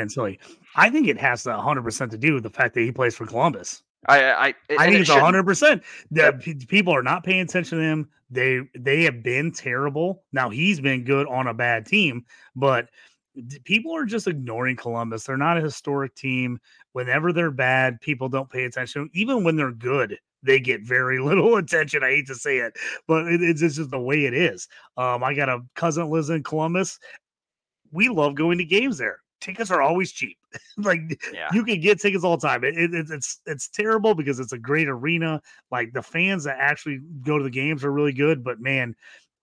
[0.74, 3.82] I think it has 100% to do with the fact that he plays for Columbus.
[4.08, 5.82] I I, I think it's 100%.
[6.12, 6.68] That yep.
[6.68, 8.08] people are not paying attention to him.
[8.30, 10.24] They they have been terrible.
[10.32, 12.88] Now he's been good on a bad team, but
[13.64, 15.24] people are just ignoring Columbus.
[15.24, 16.58] They're not a historic team.
[16.92, 19.10] Whenever they're bad, people don't pay attention.
[19.12, 22.03] Even when they're good, they get very little attention.
[22.03, 24.68] I hate to say it, but it, it's, just the way it is.
[24.96, 26.99] Um, I got a cousin lives in Columbus.
[27.92, 29.20] We love going to games there.
[29.40, 30.38] Tickets are always cheap.
[30.79, 31.49] like yeah.
[31.53, 32.64] you can get tickets all the time.
[32.64, 35.40] It, it, it's it's terrible because it's a great arena.
[35.70, 38.94] Like the fans that actually go to the games are really good, but man,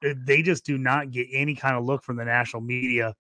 [0.02, 3.14] they just do not get any kind of look from the national media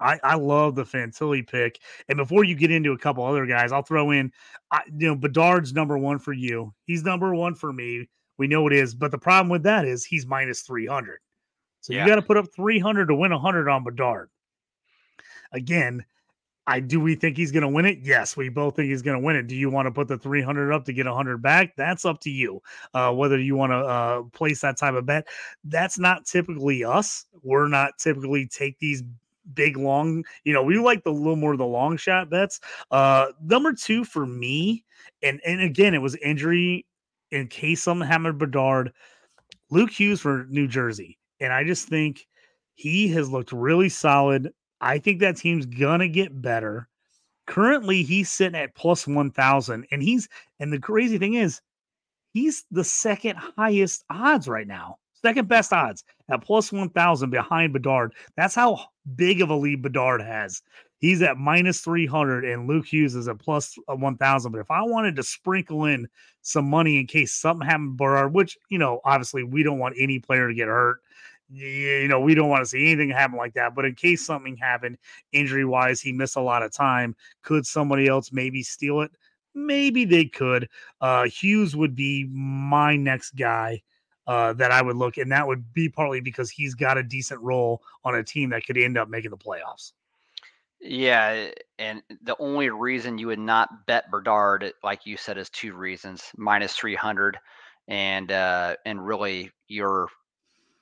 [0.00, 1.78] I, I love the Fantilli pick.
[2.08, 4.32] And before you get into a couple other guys, I'll throw in,
[4.72, 6.72] I, you know, Bedard's number one for you.
[6.86, 8.08] He's number one for me.
[8.38, 8.94] We know it is.
[8.94, 11.18] But the problem with that is he's minus 300.
[11.82, 12.02] So yeah.
[12.02, 14.30] you got to put up 300 to win 100 on Bedard.
[15.52, 16.04] Again,
[16.66, 17.98] I do we think he's going to win it?
[18.02, 19.46] Yes, we both think he's going to win it.
[19.46, 21.74] Do you want to put the 300 up to get 100 back?
[21.76, 22.62] That's up to you.
[22.94, 25.26] Uh, whether you want to uh, place that type of bet,
[25.64, 27.24] that's not typically us.
[27.42, 29.02] We're not typically take these
[29.54, 32.60] big long, you know, we like the little more the long shot bets.
[32.90, 34.84] Uh number two for me,
[35.22, 36.86] and and again, it was injury
[37.30, 38.92] in case something happened Bedard,
[39.70, 41.18] Luke Hughes for New Jersey.
[41.40, 42.26] And I just think
[42.74, 44.52] he has looked really solid.
[44.80, 46.88] I think that team's gonna get better.
[47.46, 50.28] Currently, he's sitting at plus 1,000, and he's
[50.60, 51.60] and the crazy thing is,
[52.32, 54.98] he's the second highest odds right now.
[55.22, 58.14] Second best odds at plus 1,000 behind Bedard.
[58.36, 58.80] That's how
[59.16, 60.62] big of a lead Bedard has.
[60.98, 64.52] He's at minus 300 and Luke Hughes is at uh, 1,000.
[64.52, 66.06] But if I wanted to sprinkle in
[66.42, 69.96] some money in case something happened to Bedard, which, you know, obviously we don't want
[69.98, 71.00] any player to get hurt.
[71.52, 73.74] You know, we don't want to see anything happen like that.
[73.74, 74.98] But in case something happened
[75.32, 77.16] injury wise, he missed a lot of time.
[77.42, 79.10] Could somebody else maybe steal it?
[79.54, 80.68] Maybe they could.
[81.00, 83.82] Uh, Hughes would be my next guy
[84.26, 87.40] uh, that I would look, and that would be partly because he's got a decent
[87.40, 89.92] role on a team that could end up making the playoffs.
[90.80, 95.74] Yeah, and the only reason you would not bet Bedard, like you said, is two
[95.74, 97.38] reasons: minus three hundred,
[97.88, 100.08] and uh, and really you're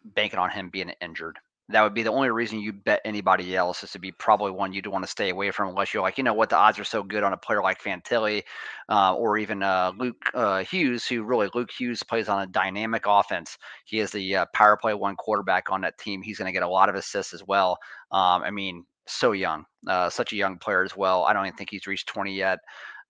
[0.05, 1.39] banking on him being injured.
[1.71, 4.73] That would be the only reason you bet anybody else is to be probably one
[4.73, 6.85] you'd want to stay away from unless you're like, you know what, the odds are
[6.85, 8.43] so good on a player like Fantilli
[8.89, 13.03] uh, or even uh, Luke uh, Hughes, who really Luke Hughes plays on a dynamic
[13.07, 13.59] offense.
[13.85, 16.23] He is the uh, power play one quarterback on that team.
[16.23, 17.77] He's going to get a lot of assists as well.
[18.13, 21.25] Um, I mean, so young, uh, such a young player as well.
[21.25, 22.61] I don't even think he's reached 20 yet.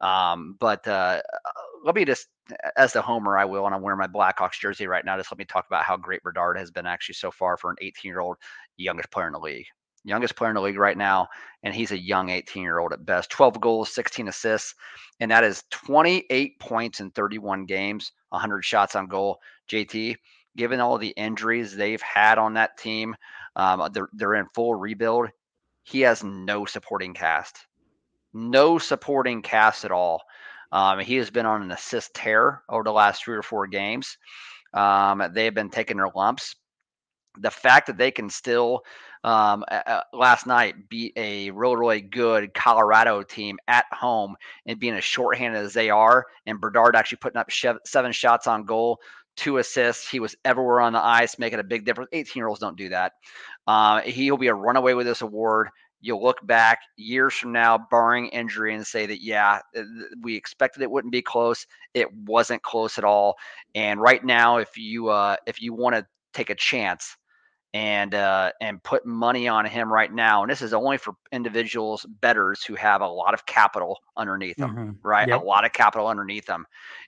[0.00, 1.20] Um, but uh,
[1.84, 2.26] let me just,
[2.76, 5.16] as the homer, I will, and I'm wearing my Blackhawks jersey right now.
[5.16, 7.76] Just let me talk about how great Bedard has been actually so far for an
[7.80, 8.36] 18 year old
[8.76, 9.66] youngest player in the league.
[10.04, 11.26] Youngest player in the league right now,
[11.62, 13.30] and he's a young 18 year old at best.
[13.30, 14.74] 12 goals, 16 assists,
[15.20, 19.38] and that is 28 points in 31 games, 100 shots on goal.
[19.70, 20.16] JT,
[20.56, 23.14] given all the injuries they've had on that team,
[23.56, 25.28] um, they're, they're in full rebuild.
[25.82, 27.58] He has no supporting cast,
[28.32, 30.22] no supporting cast at all.
[30.72, 34.18] Um, he has been on an assist tear over the last three or four games.
[34.74, 36.54] Um, they have been taking their lumps.
[37.40, 38.82] The fact that they can still
[39.24, 44.94] um, uh, last night beat a really, really good Colorado team at home and being
[44.94, 47.50] as shorthanded as they are, and Bedard actually putting up
[47.84, 49.00] seven shots on goal,
[49.36, 50.08] two assists.
[50.08, 52.10] He was everywhere on the ice, making a big difference.
[52.12, 53.12] 18 year olds don't do that.
[53.66, 55.68] Uh, he'll be a runaway with this award
[56.00, 59.60] you'll look back years from now, barring injury, and say that, yeah,
[60.22, 61.66] we expected it wouldn't be close.
[61.94, 63.36] It wasn't close at all.
[63.74, 67.16] And right now, if you uh, if you want to take a chance
[67.74, 72.06] and uh, and put money on him right now, and this is only for individuals,
[72.20, 75.08] betters who have a lot of capital underneath them, mm-hmm.
[75.08, 75.28] right?
[75.28, 75.42] Yep.
[75.42, 76.64] A lot of capital underneath them,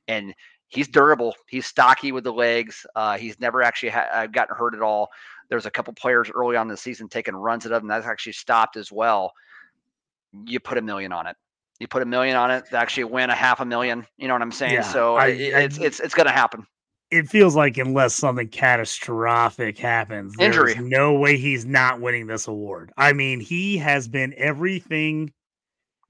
[0.08, 0.34] and
[0.68, 1.34] he's durable.
[1.48, 2.86] He's stocky with the legs.
[2.94, 5.10] Uh, he's never actually ha- uh, gotten hurt at all.
[5.50, 8.32] There's a couple players early on in the season taking runs at and that's actually
[8.32, 9.32] stopped as well.
[10.46, 11.36] You put a million on it.
[11.80, 14.06] You put a million on it, they actually win a half a million.
[14.16, 14.74] You know what I'm saying?
[14.74, 16.66] Yeah, so I, it's I, it's it's going to happen.
[17.10, 22.92] It feels like unless something catastrophic happens, injury, no way he's not winning this award.
[22.96, 25.32] I mean, he has been everything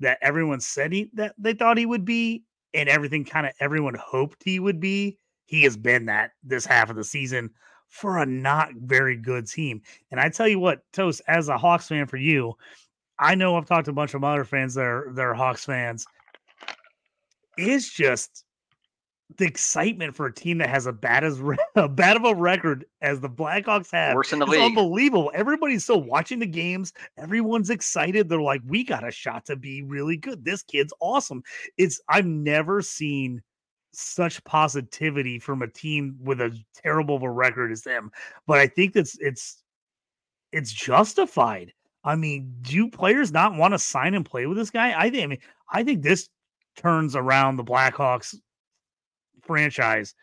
[0.01, 2.43] that everyone said he that they thought he would be,
[2.75, 5.19] and everything kind of everyone hoped he would be.
[5.47, 7.51] He has been that this half of the season
[7.91, 9.83] for a not very good team.
[10.11, 12.55] And I tell you what, Toast, as a Hawks fan for you,
[13.19, 15.65] I know I've talked to a bunch of other fans that are, that are Hawks
[15.65, 16.07] fans.
[17.59, 18.45] It's just
[19.37, 21.43] the excitement for a team that has a bad as
[21.77, 24.15] a bad of a record as the Blackhawks have.
[24.15, 24.63] Worse in the league.
[24.63, 25.31] Unbelievable.
[25.35, 26.93] Everybody's still watching the games.
[27.19, 28.29] Everyone's excited.
[28.29, 30.45] They're like, we got a shot to be really good.
[30.45, 31.43] This kid's awesome.
[31.77, 33.43] It's I've never seen
[33.93, 38.11] such positivity from a team with a terrible of a record as them.
[38.47, 39.63] But I think that's it's
[40.53, 41.73] it's justified.
[42.05, 44.99] I mean, do players not want to sign and play with this guy?
[44.99, 45.39] I think I mean
[45.73, 46.29] I think this
[46.77, 48.35] turns around the Blackhawks
[49.43, 50.15] franchise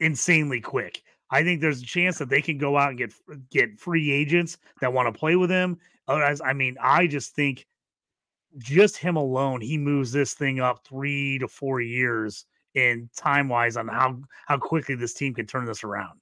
[0.00, 1.02] insanely quick.
[1.30, 3.12] I think there's a chance that they can go out and get
[3.50, 5.78] get free agents that want to play with him.
[6.06, 7.66] Otherwise, I mean, I just think
[8.56, 13.76] just him alone, he moves this thing up three to four years in time wise
[13.76, 16.20] on how how quickly this team can turn this around.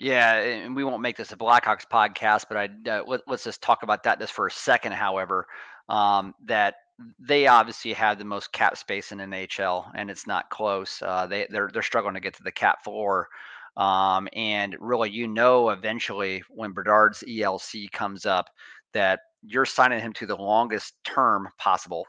[0.00, 3.62] Yeah, and we won't make this a Blackhawks podcast, but I uh, let, us just
[3.62, 4.92] talk about that just for a second.
[4.92, 5.46] However,
[5.88, 6.74] um, that
[7.18, 11.00] they obviously have the most cap space in NHL, and it's not close.
[11.00, 13.28] Uh, they they're they're struggling to get to the cap floor.
[13.76, 18.46] Um, and really, you know, eventually when Bedard's ELC comes up,
[18.92, 22.06] that you're signing him to the longest term possible,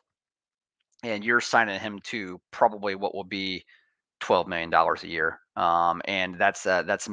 [1.06, 3.64] and you're signing him to probably what will be
[4.20, 7.08] twelve million dollars a year, um, and that's uh, that's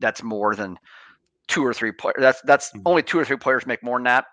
[0.00, 0.78] that's more than
[1.48, 2.16] two or three players.
[2.18, 2.82] That's that's mm-hmm.
[2.86, 4.26] only two or three players make more than that,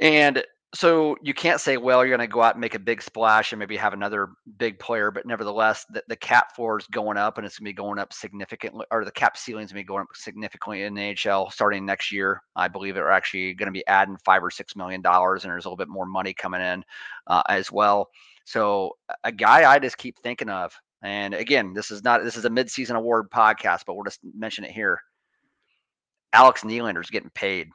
[0.00, 0.44] and
[0.74, 3.52] so you can't say, well, you're going to go out and make a big splash
[3.52, 7.38] and maybe have another big player, but nevertheless, the, the cap floor is going up
[7.38, 9.84] and it's going to be going up significantly, or the cap ceiling is going to
[9.84, 12.42] be going up significantly in the NHL starting next year.
[12.56, 15.64] I believe they're actually going to be adding five or six million dollars, and there's
[15.64, 16.84] a little bit more money coming in
[17.28, 18.08] uh, as well.
[18.44, 22.46] So a guy I just keep thinking of and again, this is not this is
[22.46, 24.98] a midseason award podcast, but we'll just mention it here.
[26.32, 27.68] Alex Nylander's getting paid.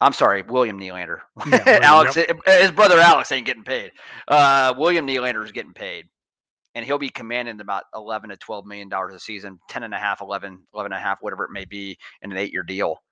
[0.00, 1.20] I'm sorry, William Nylander.
[1.46, 2.38] Yeah, Alex, yep.
[2.46, 3.92] his brother Alex ain't getting paid.
[4.28, 6.04] Uh, William Nylander is getting paid,
[6.74, 9.98] and he'll be commanding about 11 to 12 million dollars a season, 10 and a
[9.98, 13.02] half, 11, 11 and a half, whatever it may be, in an eight-year deal.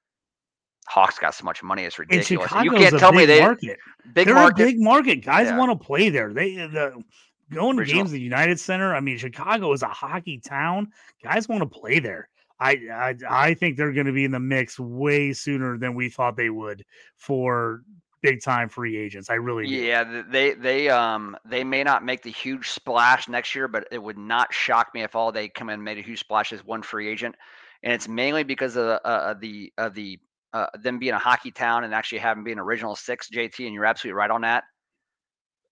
[0.86, 2.50] Hawks got so much money; it's ridiculous.
[2.62, 3.78] You can't tell me they market.
[4.12, 4.62] big They're market.
[4.62, 5.16] a big market.
[5.24, 5.56] Guys Yeah.
[5.56, 6.34] want to play there.
[6.34, 7.02] They the
[7.50, 8.94] going to games at the United Center.
[8.94, 10.92] I mean, Chicago is a hockey town.
[11.22, 12.28] Guys want to play there.
[12.60, 16.08] I I, I think they're going to be in the mix way sooner than we
[16.08, 16.84] thought they would
[17.16, 17.82] for
[18.24, 19.28] big time free agents.
[19.28, 19.74] I really do.
[19.74, 24.02] Yeah, they they um they may not make the huge splash next year, but it
[24.02, 26.64] would not shock me if all they come in and made a huge splash as
[26.64, 27.36] one free agent,
[27.82, 30.18] and it's mainly because of, uh, the of the
[30.54, 33.84] uh, them being a hockey town and actually having been original six JT, and you're
[33.84, 34.64] absolutely right on that.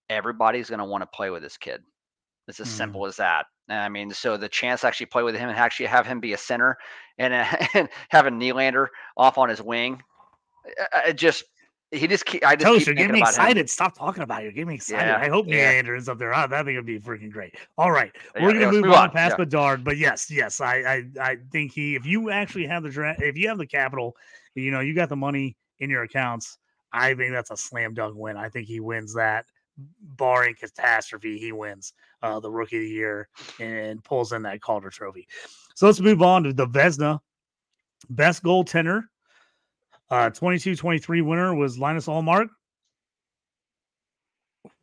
[0.09, 1.81] Everybody's going to want to play with this kid.
[2.47, 2.71] It's as Mhm.
[2.71, 3.45] simple as that.
[3.69, 6.33] I mean, so the chance to actually play with him and actually have him be
[6.33, 6.77] a center
[7.17, 10.01] and, uh, and having Nylander off on his wing,
[11.05, 11.45] it just
[11.91, 13.41] he just keep, I just Toast, you're getting me about him.
[13.41, 13.69] excited.
[13.69, 14.45] Stop talking about it.
[14.45, 15.09] You're getting me excited.
[15.09, 15.73] Yeah, I hope yeah.
[15.73, 16.33] Nylander is up there.
[16.33, 17.53] Oh, that thing would be freaking great.
[17.77, 18.11] All right.
[18.33, 19.11] We're yeah, gonna move, move on, on.
[19.11, 19.45] past Yeah.
[19.45, 21.95] Bedard, but yes, yes, I, I, I think he.
[21.95, 24.15] If you actually have the draft, if you have the capital,
[24.55, 26.57] you know, you got the money in your accounts.
[26.91, 28.37] I think that's a slam dunk win.
[28.37, 29.45] I think he wins that,
[30.01, 31.37] barring catastrophe.
[31.37, 35.27] He wins uh, the Rookie of the Year and pulls in that Calder Trophy.
[35.75, 37.19] So let's move on to the Vezina
[38.09, 39.03] best goaltender.
[40.09, 42.49] Uh, 22-23 winner was Linus Ullmark.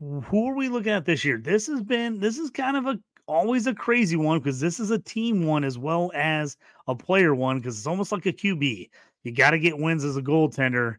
[0.01, 1.39] Who are we looking at this year?
[1.39, 4.91] This has been this is kind of a always a crazy one because this is
[4.91, 6.57] a team one as well as
[6.89, 8.91] a player one because it's almost like a QB.
[9.23, 10.97] You got to get wins as a goaltender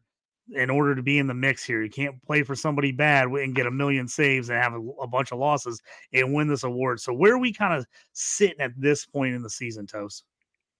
[0.53, 1.81] in order to be in the mix here.
[1.81, 5.07] You can't play for somebody bad and get a million saves and have a, a
[5.07, 5.81] bunch of losses
[6.13, 6.99] and win this award.
[6.99, 10.23] So where are we kind of sitting at this point in the season, Toast?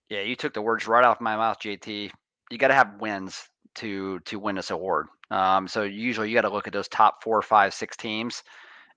[0.08, 2.10] Yeah, you took the words right off my mouth, JT.
[2.50, 5.06] You got to have wins to to win this award.
[5.30, 8.42] Um, so usually you got to look at those top four, five, six teams.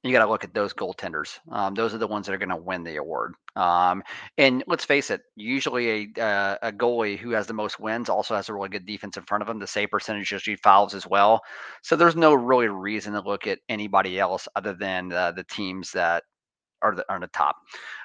[0.05, 1.39] You got to look at those goaltenders.
[1.51, 3.33] Um, those are the ones that are going to win the award.
[3.55, 4.03] Um,
[4.37, 8.35] and let's face it, usually a uh, a goalie who has the most wins also
[8.35, 9.57] has a really good defense in front of him.
[9.57, 11.41] The save percentage usually fouls as well.
[11.81, 15.91] So there's no really reason to look at anybody else other than uh, the teams
[15.93, 16.23] that
[16.83, 17.55] are the, are the top.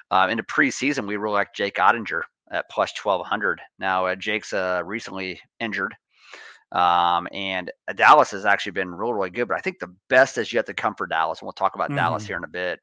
[0.09, 3.61] Uh, in the preseason, we really like Jake Oettinger at plus 1200.
[3.77, 5.93] Now, uh, Jake's uh, recently injured.
[6.71, 10.37] Um, and uh, Dallas has actually been really, really good, but I think the best
[10.37, 11.39] is yet to come for Dallas.
[11.39, 12.27] And we'll talk about Dallas Mhm.
[12.27, 12.79] here in a bit.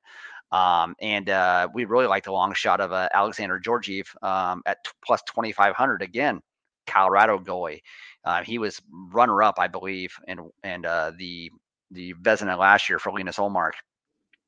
[0.52, 4.82] Um, and uh, we really like the long shot of uh, Alexander Georgiev um, at
[4.84, 6.40] t- plus 2500 again.
[6.86, 7.80] Colorado goalie.
[8.24, 8.80] Uh, he was
[9.12, 11.50] runner up, I believe, and and uh, the
[11.90, 13.72] the Vezina last year for Linus Ullmark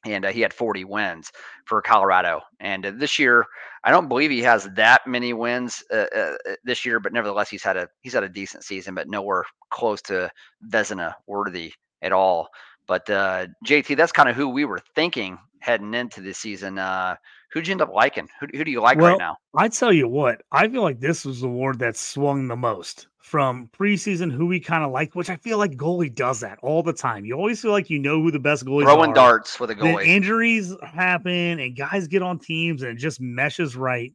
[0.04, 1.30] and uh, he had 40 wins
[1.64, 2.40] for Colorado.
[2.58, 3.44] And uh, this year,
[3.84, 7.48] I don't believe he has that many wins uh, uh, uh, this year, but nevertheless,
[7.48, 10.30] he's had a he's had a decent season, but nowhere close to
[10.68, 11.72] Vezina worthy
[12.02, 12.48] at all.
[12.86, 16.78] But uh, JT, that's kind of who we were thinking heading into the season.
[16.78, 17.16] Uh,
[17.52, 18.28] who'd you end up liking?
[18.40, 19.36] Who, who do you like Well, right now?
[19.54, 23.06] I tell you what, I feel like this was the award that swung the most
[23.20, 24.32] from preseason.
[24.32, 27.24] Who we kind of like, which I feel like goalie does that all the time.
[27.24, 29.14] You always feel like you know who the best goalies Throwing are.
[29.14, 30.06] darts with a Then goalie.
[30.06, 34.14] injuries happen and guys get on teams and it just meshes right.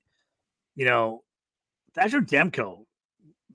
[0.76, 1.24] You know,
[1.94, 2.84] Thatcher Demko,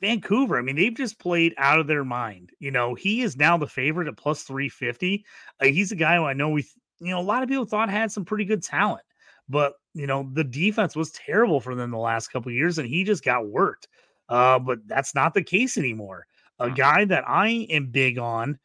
[0.01, 0.59] Vancouver.
[0.59, 2.51] I mean, they've just played out of their mind.
[2.59, 5.25] You know, he is now the favorite at plus 350.
[5.61, 6.67] Uh, he's a guy who I know we,
[7.01, 9.05] you know, a lot of people thought had some pretty good talent,
[9.49, 12.89] but, you know, the defense was terrible for them the last couple of years and
[12.89, 13.89] he just got worked.
[14.31, 16.27] Uh, but that's not the case anymore.
[16.61, 16.77] A Mhm.
[16.77, 18.59] guy that I am big on,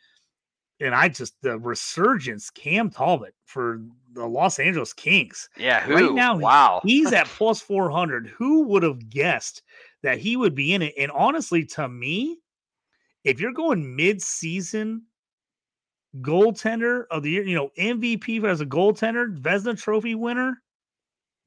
[0.79, 3.81] and I just the resurgence, Cam Talbot for
[4.13, 5.49] the Los Angeles Kings.
[5.57, 5.93] yeah, who?
[5.95, 6.81] right now, wow.
[6.83, 8.27] He's at plus 400.
[8.27, 9.63] Who would have guessed
[10.03, 10.93] that he would be in it?
[10.97, 12.39] And honestly, to me,
[13.23, 15.03] if you're going mid-season
[16.21, 20.61] goaltender of the year, you know, MVP as a goaltender, Vezina Trophy winner,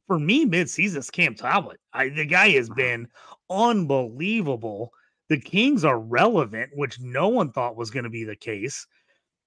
[0.07, 1.79] for me, mid-season is Cam Talbot.
[1.93, 3.09] I, the guy has been
[3.51, 4.93] unbelievable.
[5.29, 8.87] The Kings are relevant, which no one thought was going to be the case.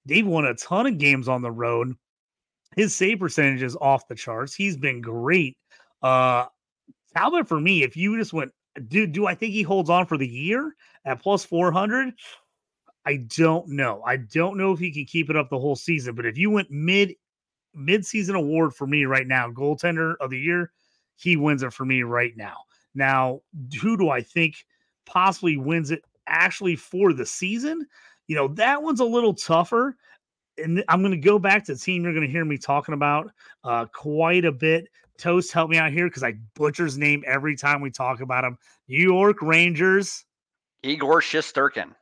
[0.06, 1.94] They've won a ton of games on the road.
[2.76, 4.54] His save percentage is off the charts.
[4.54, 5.56] He's been great.
[6.02, 6.46] Uh
[7.14, 8.52] Talbot for me, if you just went,
[8.88, 10.74] do do I think he holds on for the year
[11.04, 12.14] at plus 400?
[13.04, 14.02] I don't know.
[14.06, 16.50] I don't know if he can keep it up the whole season, but if you
[16.50, 17.14] went mid
[17.74, 20.72] mid-season award for me right now, goaltender of the year,
[21.16, 22.58] he wins it for me right now.
[22.94, 23.40] Now,
[23.80, 24.64] who do I think
[25.06, 27.86] possibly wins it actually for the season?
[28.26, 29.96] You know, that one's a little tougher.
[30.58, 32.94] And I'm going to go back to the team you're going to hear me talking
[32.94, 33.30] about
[33.64, 34.88] uh, quite a bit.
[35.18, 38.44] Toast, help me out here because I butcher his name every time we talk about
[38.44, 38.58] him.
[38.88, 40.24] New York Rangers.
[40.82, 41.94] Igor Shesterkin.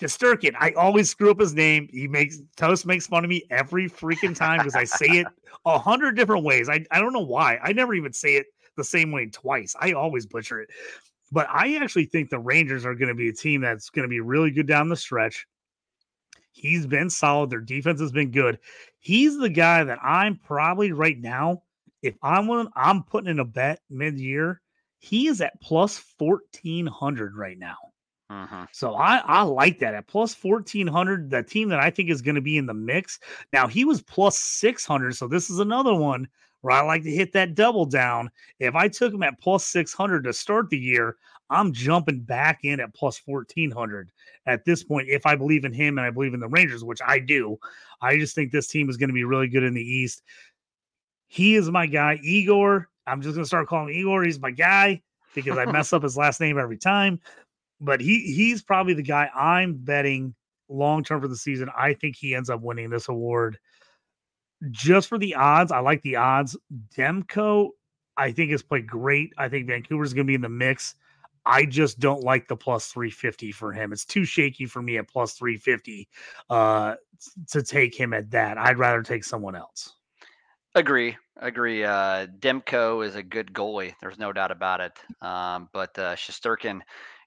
[0.00, 0.54] Shesterkin.
[0.58, 1.88] I always screw up his name.
[1.90, 5.26] He makes Toast makes fun of me every freaking time because I say it
[5.64, 6.68] a hundred different ways.
[6.68, 7.58] I, I don't know why.
[7.62, 8.46] I never even say it
[8.78, 9.76] the same way twice.
[9.78, 10.70] I always butcher it.
[11.30, 14.08] But I actually think the Rangers are going to be a team that's going to
[14.08, 15.46] be really good down the stretch.
[16.52, 17.50] He's been solid.
[17.50, 18.58] Their defense has been good.
[18.98, 21.62] He's the guy that I'm probably right now.
[22.02, 24.60] If I'm one, I'm putting in a bet mid-year.
[25.00, 27.76] He is at plus fourteen hundred right now.
[28.30, 28.64] Mm-hmm.
[28.72, 31.30] So I, I like that at plus 1400.
[31.30, 33.18] The team that I think is going to be in the mix.
[33.52, 35.16] Now he was plus 600.
[35.16, 36.28] So this is another one
[36.60, 38.30] where I like to hit that double down.
[38.58, 41.16] If I took him at plus 600 to start the year,
[41.50, 44.10] I'm jumping back in at plus 1400
[44.46, 45.08] at this point.
[45.08, 47.58] If I believe in him and I believe in the Rangers, which I do,
[48.02, 50.22] I just think this team is going to be really good in the East.
[51.26, 52.88] He is my guy, Igor.
[53.06, 54.24] I'm just going to start calling him Igor.
[54.24, 55.02] He's my guy
[55.34, 57.20] because I mess up his last name every time
[57.80, 60.34] but he he's probably the guy I'm betting
[60.68, 61.68] long term for the season.
[61.76, 63.58] I think he ends up winning this award.
[64.70, 66.56] Just for the odds, I like the odds.
[66.96, 67.70] Demko,
[68.16, 69.32] I think has played great.
[69.38, 70.94] I think Vancouver's going to be in the mix.
[71.46, 73.92] I just don't like the plus 350 for him.
[73.92, 76.08] It's too shaky for me at plus 350
[76.50, 76.96] uh,
[77.50, 78.58] to take him at that.
[78.58, 79.94] I'd rather take someone else.
[80.74, 81.16] Agree.
[81.38, 81.84] Agree.
[81.84, 83.94] Uh, Demko is a good goalie.
[84.00, 84.92] There's no doubt about it.
[85.22, 86.80] Um, but uh, Shesterkin,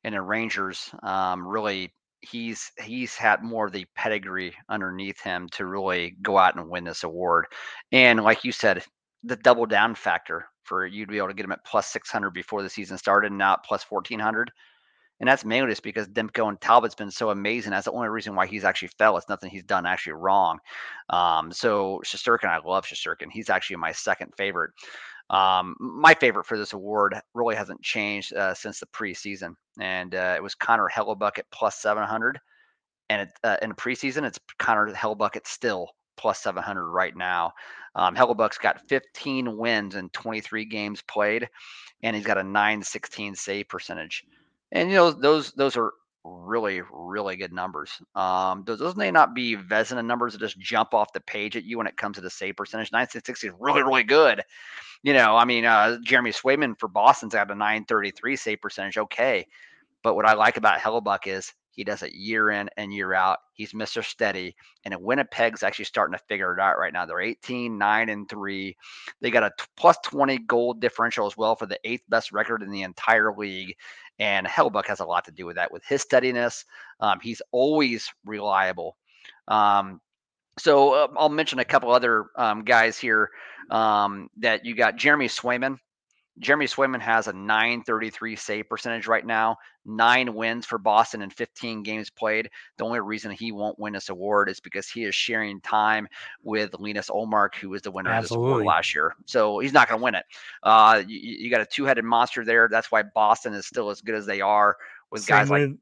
[0.04, 5.66] and the Rangers um, really he's he's had more of the pedigree underneath him to
[5.66, 7.46] really go out and win this award.
[7.92, 8.84] And like you said,
[9.24, 12.32] the double down factor for you to be able to get him at plus 600
[12.32, 14.52] before the season started not plus 1400.
[15.20, 17.72] And that's mainly just because Demko and Talbot's been so amazing.
[17.72, 19.18] That's the only reason why he's actually fell.
[19.18, 20.58] It's nothing he's done actually wrong.
[21.12, 23.32] Um, so Shesterkin, I love Shesterkin.
[23.32, 24.72] He's actually my second favorite.
[25.32, 30.34] Um, my favorite for this award really hasn't changed uh, since the preseason, and uh,
[30.36, 32.38] it was Connor Hellebuyck at plus 700.
[33.10, 37.54] And it, uh, in the preseason, it's Connor Hellebuyck at still plus 700 right now.
[37.96, 41.48] Um, Hellebuyck's got 15 wins in 23 games played,
[42.04, 44.26] and he's got a 916 save percentage.
[44.74, 45.94] And you know those those are
[46.24, 47.92] really really good numbers.
[48.16, 51.64] Um, those, those may not be Vezina numbers that just jump off the page at
[51.64, 52.92] you when it comes to the save percentage.
[52.92, 54.44] 960 is really really good
[55.04, 58.98] you know, I mean, uh, Jeremy Swayman for Boston's got a 933 save percentage.
[58.98, 59.48] Okay.
[60.04, 63.40] But what I like about Hellebuyck is he does it year in and year out.
[63.54, 64.04] He's Mr.
[64.04, 64.56] Steady.
[64.84, 67.06] And Winnipeg's actually starting to figure it out right now.
[67.06, 68.78] They're 18, 9, and 3.
[69.22, 72.62] They got a t- plus 20 goal differential as well for the eighth best record
[72.62, 73.76] in the entire league.
[74.20, 75.72] And Hellebuyck has a lot to do with that.
[75.72, 76.66] With his steadiness,
[77.00, 78.98] um, he's always reliable.
[79.48, 80.02] Um,
[80.60, 83.30] so uh, I'll mention a couple other um, guys here
[83.70, 84.98] um, that you got.
[84.98, 85.78] Jeremy Swayman.
[86.42, 91.84] Jeremy Swayman has a 933 save percentage right now, nine wins for Boston in 15
[91.84, 92.50] games played.
[92.78, 96.08] The only reason he won't win this award is because he is sharing time
[96.44, 98.46] with Linus Ullmark, who was the winner Absolutely.
[98.46, 99.16] of this award last year.
[99.28, 100.26] So he's not going to win it.
[100.64, 102.68] Uh, you, you, got a two headed monster there.
[102.70, 104.76] That's why Boston is still as good as they are
[105.12, 105.78] with Same guys with, like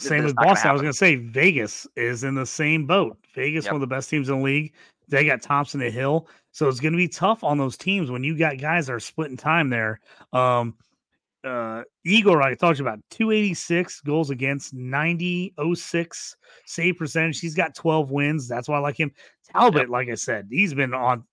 [0.00, 0.70] same with Boston.
[0.70, 3.16] I was going to say Vegas is in the same boat.
[3.34, 3.74] Vegas, yep.
[3.74, 4.72] one of the best teams in the league.
[5.08, 6.28] They got Thompson and Hill.
[6.52, 9.00] So it's going to be tough on those teams when you got guys that are
[9.00, 10.00] splitting time there.
[10.32, 10.74] Um,
[11.44, 16.36] uh, Igor, I talked about 286 goals against 90 06
[16.66, 17.40] save percentage.
[17.40, 18.48] He's got 12 wins.
[18.48, 19.12] That's why I like him.
[19.52, 19.88] Talbot, yep.
[19.88, 21.24] like I said, he's been on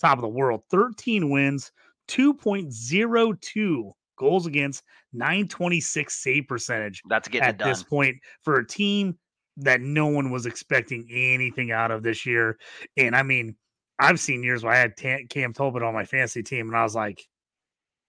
[0.00, 0.62] top of the world.
[0.70, 1.72] 13 wins,
[2.08, 7.02] 2.02 goals against, 926 save percentage.
[7.08, 9.18] That's getting at this point for a team
[9.56, 12.58] that no one was expecting anything out of this year.
[12.96, 13.56] And I mean,
[14.00, 16.94] I've seen years where I had Cam Talbot on my fantasy team, and I was
[16.94, 17.28] like,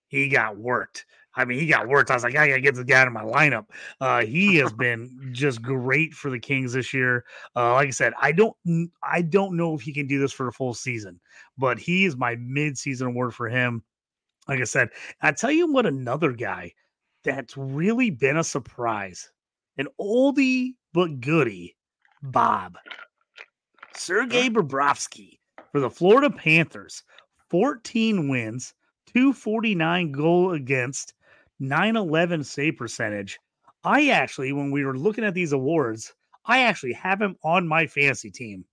[0.07, 1.05] he got worked.
[1.33, 2.11] I mean, he got worked.
[2.11, 3.67] I was like, I gotta get this guy in my lineup.
[4.01, 7.23] Uh, he has been just great for the Kings this year.
[7.55, 8.55] Uh, like I said, I don't,
[9.01, 11.19] I don't know if he can do this for a full season,
[11.57, 13.83] but he is my mid-season award for him.
[14.49, 14.89] Like I said,
[15.21, 16.73] I tell you what, another guy
[17.23, 19.31] that's really been a surprise,
[19.77, 21.77] an oldie but goodie,
[22.21, 22.77] Bob
[23.95, 25.39] Sergey Bobrovsky
[25.71, 27.03] for the Florida Panthers,
[27.49, 28.73] 14 wins,
[29.13, 31.13] 249 goal against,
[31.59, 33.39] 911 save percentage.
[33.83, 36.13] I actually, when we were looking at these awards,
[36.45, 38.65] I actually have him on my fantasy team.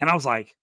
[0.00, 0.54] And I was like,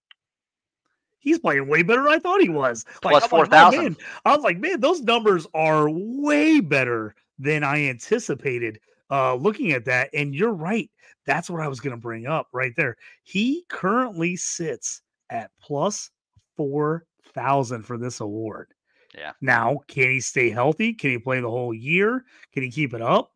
[1.20, 2.86] he's playing way better than I thought he was.
[3.04, 3.84] Like, Plus 4,000.
[3.84, 8.80] Like, I was like, man, those numbers are way better than I anticipated
[9.10, 10.10] uh, looking at that.
[10.14, 10.90] And you're right.
[11.26, 12.98] That's what I was going to bring up right there.
[13.24, 16.10] He currently sits at plus
[16.58, 18.74] 4,000 for this award.
[19.18, 19.32] Yeah.
[19.42, 20.94] Now, can he stay healthy?
[20.94, 22.24] Can he play the whole year?
[22.54, 23.32] Can he keep it up?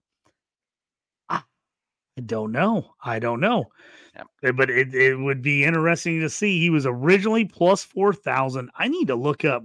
[1.29, 1.41] I,
[2.25, 2.93] don't know.
[3.03, 3.65] I don't know.
[4.15, 4.51] Yeah.
[4.51, 6.59] But it, it would be interesting to see.
[6.59, 8.69] He was originally plus 4,000.
[8.75, 9.63] I need to look up.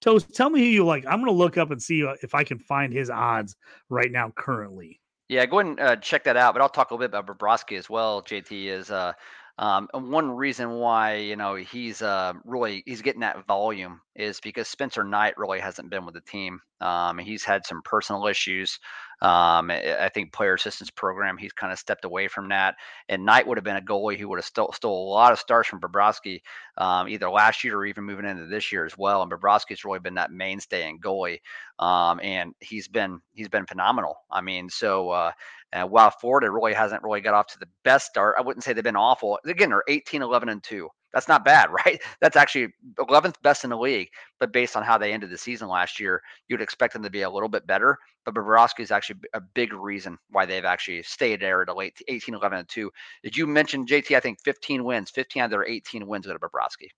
[0.00, 1.04] Toast, tell me who you like.
[1.06, 3.56] I'm going to look up and see uh, if I can find his odds
[3.88, 5.00] right now currently.
[5.28, 6.54] Yeah, go ahead and uh, check that out.
[6.54, 8.22] But I'll talk a little bit about Bobrovsky as well.
[8.22, 9.12] JT is uh,
[9.58, 14.68] um, one reason why you know he's uh, really he's getting that volume is because
[14.68, 16.60] Spencer Knight really hasn't been with the team.
[16.80, 18.78] Um, he's had some personal issues.
[19.22, 22.74] Um, I think player assistance program, he's kind of stepped away from that.
[23.08, 25.38] And Knight would have been a goalie who would have stole, stole a lot of
[25.38, 26.40] stars from Bobrovsky,
[26.76, 29.22] um, either last year or even moving into this year as well.
[29.22, 31.38] And Bobrovsky's really been that mainstay in goalie,
[31.78, 34.16] um, and he's been he's been phenomenal.
[34.30, 35.32] I mean, so uh,
[35.72, 38.72] uh, while Florida really hasn't really got off to the best start, I wouldn't say
[38.72, 39.38] they've been awful.
[39.44, 40.88] Again, they're 18, 11, and two.
[41.18, 42.00] That's not bad, right?
[42.20, 44.08] That's actually 11th best in the league.
[44.38, 47.22] But based on how they ended the season last year, you'd expect them to be
[47.22, 47.98] a little bit better.
[48.24, 52.00] But Bobrovsky is actually a big reason why they've actually stayed there at a late
[52.06, 52.90] 18, 11, and 2.
[53.24, 56.32] Did you mention, JT, I think 15 wins, 15 out of their 18 wins go
[56.32, 56.90] to Bobrovsky.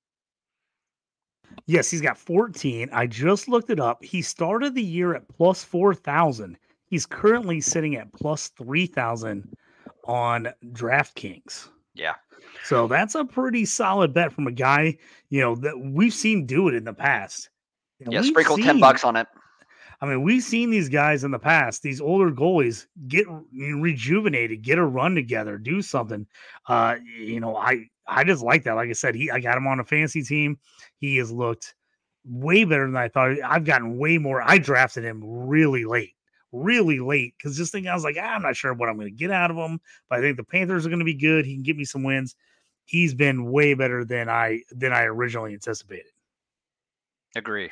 [1.64, 2.90] Yes, he's got 14.
[2.92, 4.04] I just looked it up.
[4.04, 6.58] He started the year at plus 4,000.
[6.84, 9.56] He's currently sitting at plus 3,000
[10.04, 11.68] on DraftKings.
[11.94, 12.16] Yeah.
[12.64, 14.96] So that's a pretty solid bet from a guy,
[15.28, 17.51] you know, that we've seen do it in the past.
[18.01, 19.26] Know, yeah, sprinkle seen, 10 bucks on it.
[20.01, 24.78] I mean, we've seen these guys in the past, these older goalies get rejuvenated, get
[24.78, 26.26] a run together, do something.
[26.66, 28.74] Uh, you know, I I just like that.
[28.74, 30.59] Like I said, he I got him on a fancy team.
[30.98, 31.74] He has looked
[32.24, 33.36] way better than I thought.
[33.44, 34.42] I've gotten way more.
[34.42, 36.14] I drafted him really late
[36.53, 39.09] really late because this thing I was like, ah, I'm not sure what I'm going
[39.09, 41.44] to get out of him, but I think the Panthers are going to be good.
[41.44, 42.36] He can get me some wins.
[42.84, 46.12] He's been way better than I than I originally anticipated.
[47.36, 47.70] Agree.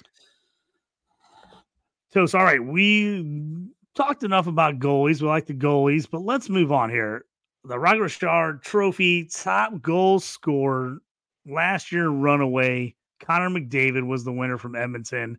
[2.10, 2.64] So it's all right.
[2.64, 5.20] We talked enough about goalies.
[5.20, 7.24] We like the goalies, but let's move on here.
[7.64, 10.98] The Rocket Richard Trophy top goal scorer
[11.46, 12.94] last year runaway.
[13.20, 15.38] Connor McDavid was the winner from Edmonton.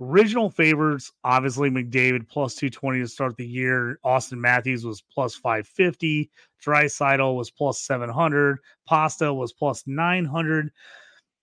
[0.00, 3.98] Original favorites, obviously McDavid plus 220 to start the year.
[4.04, 6.30] Auston Matthews was plus 550.
[6.64, 8.58] Draisaitl was plus 700.
[8.86, 10.70] Pasta was plus 900.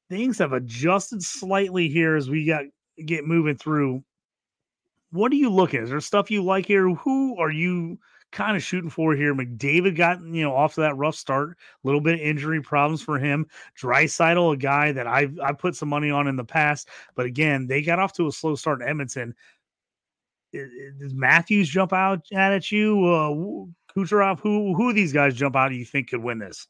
[0.10, 2.64] Things have adjusted slightly here as we got
[3.06, 4.04] get moving through.
[5.12, 5.80] What are you looking?
[5.80, 5.84] At?
[5.84, 6.90] Is there stuff you like here?
[6.90, 8.00] Who are you
[8.32, 9.34] kind of shooting for here.
[9.34, 13.02] McDavid got you know off to that rough start, a little bit of injury problems
[13.02, 13.48] for him.
[13.80, 17.68] Draisaitl, a guy that I've I put some money on in the past, but again
[17.68, 19.36] they got off to a slow start in Edmonton.
[20.54, 23.06] Does Matthews jump out at you?
[23.06, 25.70] Uh, Kucherov, who who these guys jump out?
[25.70, 26.68] Do you think could win this?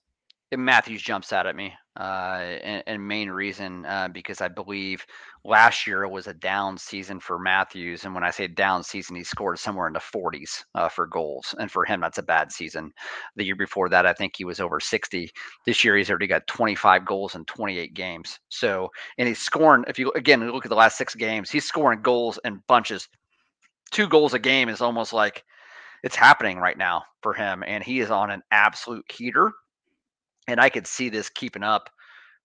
[0.56, 5.06] Matthews jumps out at me, uh, and, and, main reason uh, because I believe
[5.44, 9.26] last year was a down season for Matthews, and when I say down season, he
[9.26, 12.94] scored somewhere in the 40s uh, for goals, and for him that's a bad season.
[13.36, 15.30] The year before that, I think he was over 60.
[15.66, 18.40] This year, he's already got 25 goals in 28 games.
[18.48, 19.84] So, and he's scoring.
[19.90, 23.10] If you again look at the last six games, he's scoring goals in bunches.
[23.92, 25.44] Two goals a game is almost like
[26.04, 29.52] it's happening right now for him, and he is on an absolute heater
[30.48, 31.90] and I could see this keeping up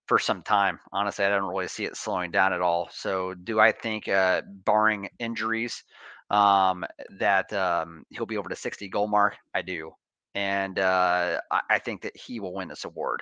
[0.07, 0.79] for some time.
[0.91, 2.89] Honestly, I don't really see it slowing down at all.
[2.91, 5.83] So, do I think, uh, barring injuries,
[6.29, 6.85] um,
[7.19, 9.37] that um, he'll be over the 60 goal mark?
[9.53, 9.91] I do.
[10.35, 11.39] And uh,
[11.69, 13.21] I, think that he will win this award.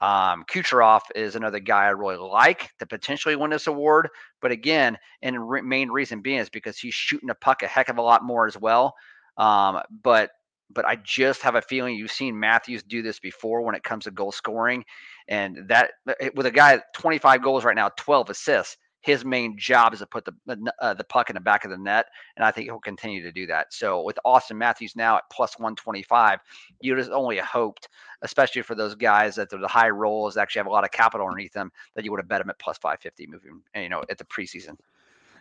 [0.00, 4.08] Um, Kucherov is another guy I really like to potentially win this award.
[4.40, 7.88] But again, and re- main reason being is because he's shooting a puck a heck
[7.88, 8.94] of a lot more as well.
[9.36, 10.30] Um, but
[10.70, 14.04] but I just have a feeling you've seen Matthews do this before when it comes
[14.04, 14.84] to goal scoring,
[15.28, 18.76] and that eh, with a guy 25 goals right now, 12 assists.
[19.00, 21.76] His main job is to put the uh, the puck in the back of the
[21.76, 22.06] net,
[22.36, 23.70] and I think he'll continue to do that.
[23.74, 26.38] So with Austin Matthews now at plus 125,
[26.80, 27.90] you just only hoped,
[28.22, 31.52] especially for those guys that the high rolls, actually have a lot of capital underneath
[31.52, 34.24] them, that you would have bet him at plus 550 moving, you know, at the
[34.24, 34.78] preseason.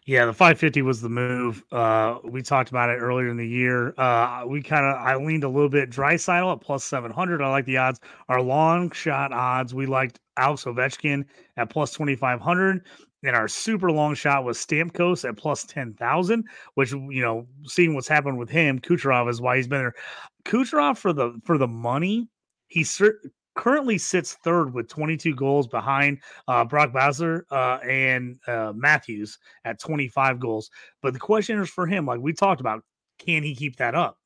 [0.05, 1.63] Yeah, the 550 was the move.
[1.71, 3.93] Uh, we talked about it earlier in the year.
[3.97, 7.41] Uh, we kind of I leaned a little bit Draisaitl at plus 700.
[7.41, 8.01] I like the odds.
[8.27, 11.23] Our long shot odds, we liked Alex Ovechkin
[11.55, 12.85] at plus 2500.
[13.25, 16.43] And our super long shot was Stamkos at plus 10,000,
[16.73, 19.93] which, you know, seeing what's happened with him, Kucherov is why he's been there.
[20.43, 22.27] Kucherov for the for the money,
[22.67, 22.83] he
[23.55, 29.79] currently sits third with 22 goals behind uh, Brock Boeser uh, and uh, Matthews at
[29.79, 30.69] 25 goals.
[31.01, 32.83] But the question is for him, like we talked about,
[33.19, 34.17] can he keep that up?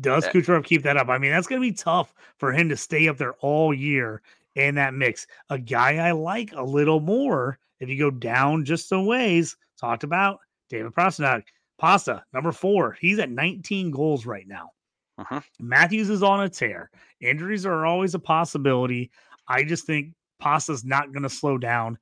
[0.00, 0.32] Does yeah.
[0.32, 1.08] Kucherov keep that up?
[1.08, 4.22] I mean, that's going to be tough for him to stay up there all year
[4.54, 5.26] in that mix.
[5.50, 10.04] A guy I like a little more, if you go down just a ways, talked
[10.04, 11.44] about David Pastrnak.
[11.78, 12.96] Pasta, number four.
[13.00, 14.70] He's at 19 goals right now.
[15.18, 15.40] Uh-huh.
[15.58, 16.90] Matthews is on a tear.
[17.20, 19.10] Injuries are always a possibility.
[19.48, 21.98] I just think Pasta's not going to slow down.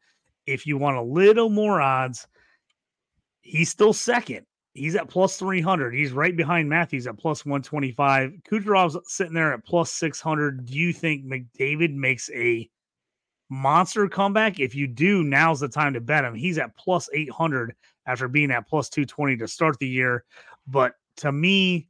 [0.47, 2.27] If you want a little more odds,
[3.43, 4.47] he's still second.
[4.75, 5.95] He's at plus 300.
[5.95, 8.33] He's right behind Matthews at plus 125.
[8.51, 10.67] Kucherov's sitting there at plus 600.
[10.67, 12.69] Do you think McDavid makes a
[13.49, 14.59] monster comeback?
[14.59, 16.35] If you do, now's the time to bet him.
[16.35, 20.25] He's at plus 800 after being at plus 220 to start the year.
[20.67, 21.89] But to me,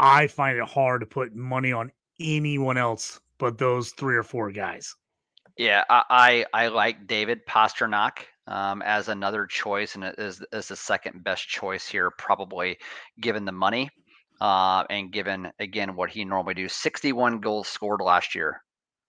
[0.00, 4.50] I find it hard to put money on anyone else but those three or four
[4.50, 4.94] guys.
[5.56, 10.76] Yeah, I I, I like David Pastrnak um, as another choice, and is is the
[10.76, 12.78] second best choice here, probably
[13.20, 13.90] given the money
[14.40, 16.68] uh, and given again what he normally do.
[16.68, 18.62] Sixty one goals scored last year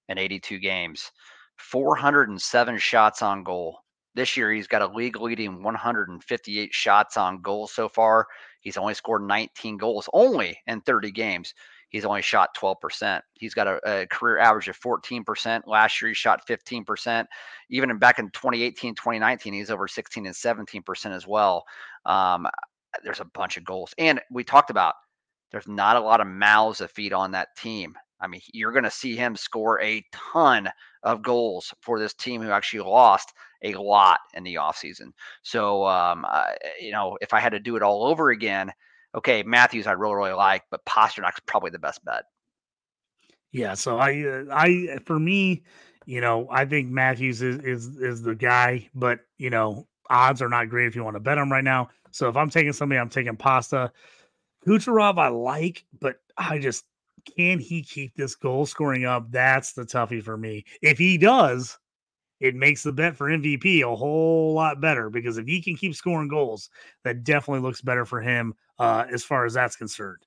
[0.09, 1.11] in eighty two games,
[1.57, 3.79] four hundred and seven shots on goal.
[4.13, 8.27] This year, he's got a league leading 158 shots on goal so far.
[8.61, 11.53] He's only scored 19 goals only in 30 games.
[11.89, 13.21] He's only shot 12%.
[13.33, 15.63] He's got a, a career average of 14%.
[15.67, 17.25] Last year, he shot 15%.
[17.69, 21.65] Even back in 2018, 2019, he's over 16 and 17% as well.
[22.05, 22.47] Um,
[23.03, 23.93] there's a bunch of goals.
[23.97, 24.93] And we talked about
[25.51, 27.97] there's not a lot of mouths to feed on that team.
[28.21, 30.69] I mean, you're going to see him score a ton
[31.03, 33.33] of goals for this team who actually lost
[33.63, 35.11] a lot in the offseason.
[35.43, 36.25] So, um,
[36.79, 38.71] you know, if I had to do it all over again,
[39.15, 42.23] okay, Matthews I really really like, but Pastrnak's probably the best bet.
[43.51, 45.63] Yeah, so I uh, I for me,
[46.05, 50.49] you know, I think Matthews is is is the guy, but you know, odds are
[50.49, 51.89] not great if you want to bet him right now.
[52.11, 53.91] So if I'm taking somebody, I'm taking Pasta.
[54.65, 56.85] Kucherov I like, but I just
[57.25, 59.31] can he keep this goal scoring up?
[59.31, 60.65] That's the toughie for me.
[60.81, 61.77] If he does,
[62.39, 65.95] it makes the bet for MVP a whole lot better because if he can keep
[65.95, 66.69] scoring goals,
[67.03, 70.23] that definitely looks better for him uh, as far as that's concerned.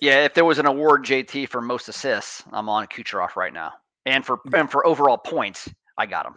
[0.00, 3.72] Yeah, if there was an award JT for most assists, I'm on Kucherov right now,
[4.06, 5.68] and for and for overall points,
[5.98, 6.34] I got him.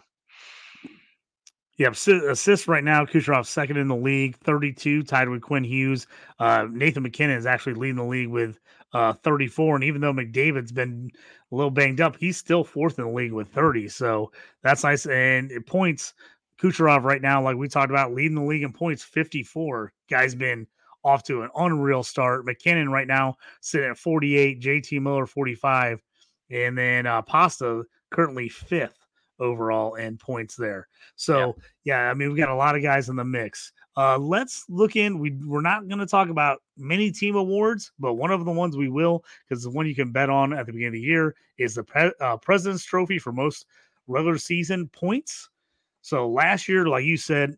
[1.78, 3.06] Yeah, assists right now.
[3.06, 6.06] Kucherov second in the league, 32, tied with Quinn Hughes.
[6.38, 8.60] Uh, Nathan MacKinnon is actually leading the league with
[8.92, 9.76] uh, 34.
[9.76, 11.10] And even though McDavid's been
[11.50, 13.88] a little banged up, he's still fourth in the league with 30.
[13.88, 14.32] So
[14.62, 15.06] that's nice.
[15.06, 16.14] And it points
[16.60, 19.92] Kucherov right now, like we talked about, leading the league in points 54.
[20.08, 20.66] Guy's been
[21.04, 22.44] off to an unreal start.
[22.46, 26.00] MacKinnon right now sitting at 48, JT Miller 45.
[26.50, 28.98] And then uh, Pasta currently fifth
[29.40, 30.86] overall in points there.
[31.16, 32.04] So, yeah.
[32.04, 33.72] yeah, I mean, we've got a lot of guys in the mix.
[33.96, 35.18] Uh, let's look in.
[35.18, 38.76] We we're not going to talk about many team awards, but one of the ones
[38.76, 41.34] we will, because the one you can bet on at the beginning of the year
[41.58, 43.66] is the Pre- uh, President's Trophy for most
[44.06, 45.50] regular season points.
[46.00, 47.56] So last year, like you said,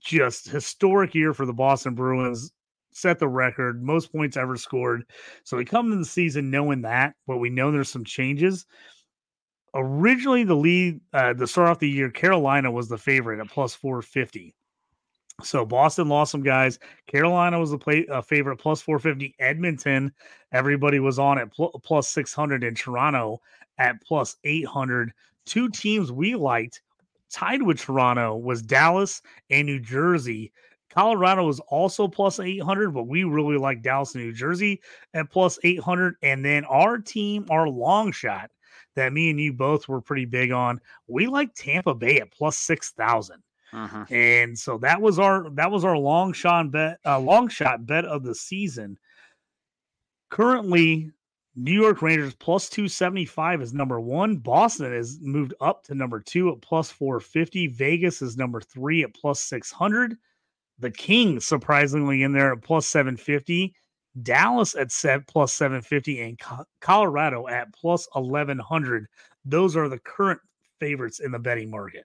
[0.00, 2.52] just historic year for the Boston Bruins.
[2.90, 5.04] Set the record, most points ever scored.
[5.44, 8.66] So we come into the season knowing that, but we know there's some changes.
[9.74, 13.74] Originally, the lead, uh, the start off the year, Carolina was the favorite at plus
[13.74, 14.54] 450.
[15.42, 16.80] So Boston lost some guys.
[17.06, 19.36] Carolina was the play, uh, favorite plus 450.
[19.38, 20.12] Edmonton,
[20.52, 22.64] everybody was on at pl- plus 600.
[22.64, 23.40] in Toronto
[23.78, 25.12] at plus 800.
[25.46, 26.82] Two teams we liked
[27.30, 30.52] tied with Toronto was Dallas and New Jersey.
[30.90, 34.80] Colorado was also plus 800, but we really like Dallas and New Jersey
[35.14, 36.16] at plus 800.
[36.22, 38.50] And then our team, our long shot
[38.96, 42.58] that me and you both were pretty big on, we like Tampa Bay at plus
[42.58, 43.40] 6,000.
[43.72, 44.04] Uh-huh.
[44.10, 48.04] And so that was our that was our long shot bet, uh, long shot bet
[48.04, 48.98] of the season.
[50.30, 51.10] Currently,
[51.54, 54.36] New York Rangers plus 275 is number one.
[54.36, 57.66] Boston has moved up to number two at plus 450.
[57.68, 60.16] Vegas is number three at plus 600.
[60.78, 63.74] The Kings, surprisingly, in there at plus 750.
[64.22, 66.40] Dallas at set plus 750 and
[66.80, 69.06] Colorado at plus 1100.
[69.44, 70.40] Those are the current
[70.78, 72.04] favorites in the betting market.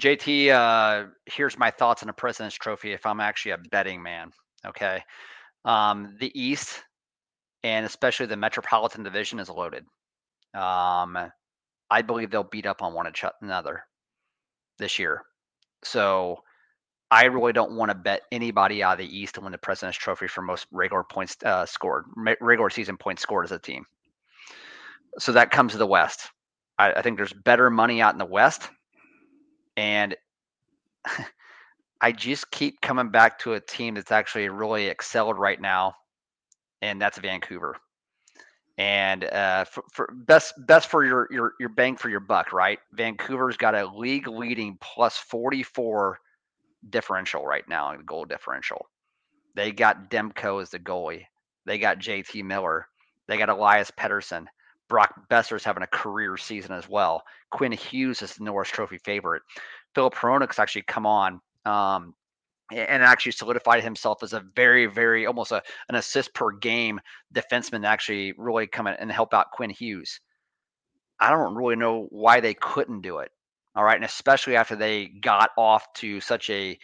[0.00, 4.30] JT, uh, here's my thoughts on a President's Trophy if I'm actually a betting man.
[4.66, 5.02] Okay.
[5.64, 6.82] Um, the East
[7.62, 9.84] and especially the Metropolitan Division is loaded.
[10.54, 11.18] Um,
[11.90, 13.10] I believe they'll beat up on one
[13.42, 13.84] another
[14.78, 15.22] this year.
[15.82, 16.38] So
[17.10, 19.98] I really don't want to bet anybody out of the East to win the President's
[19.98, 22.04] Trophy for most regular points uh, scored,
[22.40, 23.84] regular season points scored as a team.
[25.18, 26.28] So that comes to the West.
[26.78, 28.68] I, I think there's better money out in the West
[29.76, 30.16] and
[32.00, 35.94] I just keep coming back to a team that's actually really excelled right now,
[36.82, 37.76] and that's Vancouver.
[38.78, 42.78] And uh, for, for, best best for your your your bang for your buck, right?
[42.92, 46.18] Vancouver's got a league leading plus 44
[46.90, 48.86] differential right now in goal differential.
[49.54, 51.24] They got Demko as the goalie.
[51.64, 52.86] They got JT Miller.
[53.26, 54.46] They got Elias Pettersson.
[54.88, 57.22] Brock Boeser's having a career season as well.
[57.50, 59.42] Quinn Hughes is the Norris Trophy favorite.
[59.94, 62.14] Filip Hronek's actually come on um,
[62.70, 67.00] and actually solidified himself as a very, very almost a, an assist per game
[67.34, 70.20] defenseman to actually really come in and help out Quinn Hughes.
[71.18, 73.30] I don't really know why they couldn't do it.
[73.74, 73.96] All right.
[73.96, 76.78] And especially after they got off to such a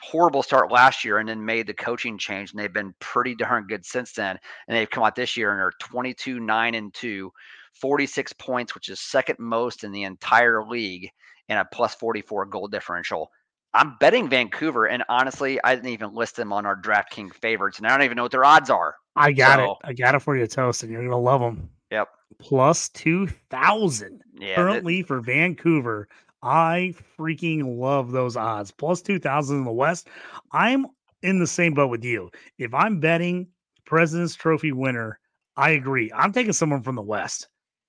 [0.00, 3.66] horrible start last year and then made the coaching change and they've been pretty darn
[3.66, 4.38] good since then
[4.68, 7.32] and they've come out this year and are 22 9 and 2
[7.80, 11.10] 46 points which is second most in the entire league
[11.48, 13.30] and a plus 44 goal differential.
[13.72, 17.86] I'm betting vancouver and honestly i didn't even list them on our draftkings favorites and
[17.86, 19.76] i don't even know what their odds are i got so, it.
[19.84, 22.08] I got it for you toast and you're gonna love them yep.
[22.38, 26.08] Plus 2000 yeah, currently that, for vancouver
[26.46, 28.70] I freaking love those odds.
[28.70, 30.08] Plus 2000 in the West.
[30.52, 30.86] I'm
[31.22, 32.30] in the same boat with you.
[32.56, 33.48] If I'm betting
[33.84, 35.18] President's Trophy winner,
[35.56, 36.12] I agree.
[36.14, 37.48] I'm taking someone from the West.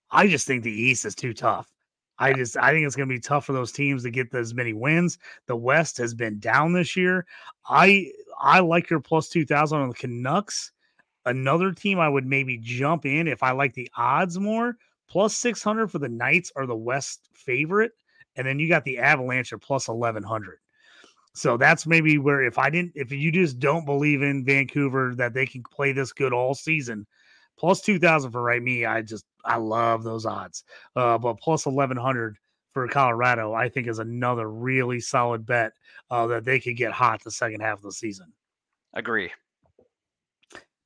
[0.10, 1.72] I just think the East is too tough.
[2.18, 4.56] I just I think it's going to be tough for those teams to get as
[4.56, 5.20] many wins.
[5.46, 7.28] The West has been down this year.
[7.70, 8.08] I
[8.42, 10.72] I like your plus 2000 on the Canucks.
[11.28, 14.78] Another team I would maybe jump in if I like the odds more.
[15.08, 17.92] Plus 600 for the Knights are the West favorite
[18.38, 20.60] and then you got the Avalanche at plus 1100.
[21.34, 25.34] So that's maybe where if I didn't, if you just don't believe in Vancouver that
[25.34, 27.06] they can play this good all season,
[27.60, 30.64] plus 2000 for right me, I just, I love those odds.
[30.96, 32.38] Uh, but plus 1100
[32.74, 35.74] for Colorado, I think is another really solid bet
[36.10, 38.32] uh, that they could get hot the second half of the season.
[38.94, 39.32] Agree.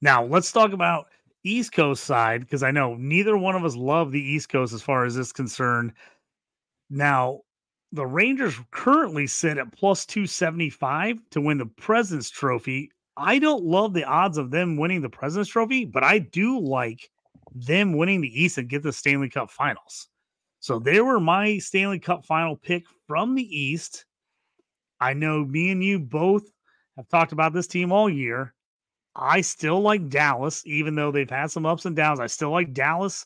[0.01, 1.07] Now let's talk about
[1.43, 4.81] East Coast side because I know neither one of us love the East Coast as
[4.81, 5.93] far as this concerned.
[6.91, 7.39] Now,
[7.93, 12.91] the Rangers currently sit at plus 275 to win the President's Trophy.
[13.15, 17.09] I don't love the odds of them winning the President's Trophy, but I do like
[17.55, 20.09] them winning the East and get the Stanley Cup finals.
[20.59, 24.05] So they were my Stanley Cup final pick from the East.
[24.99, 26.43] I know me and you both
[26.97, 28.53] have talked about this team all year.
[29.15, 32.19] I still like Dallas, even though they've had some ups and downs.
[32.19, 33.25] I still like Dallas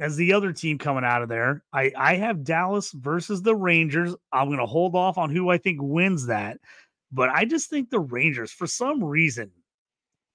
[0.00, 1.62] as the other team coming out of there.
[1.72, 4.14] I, I have Dallas versus the Rangers.
[4.32, 6.58] I'm going to hold off on who I think wins that.
[7.12, 9.50] But I just think the Rangers, for some reason,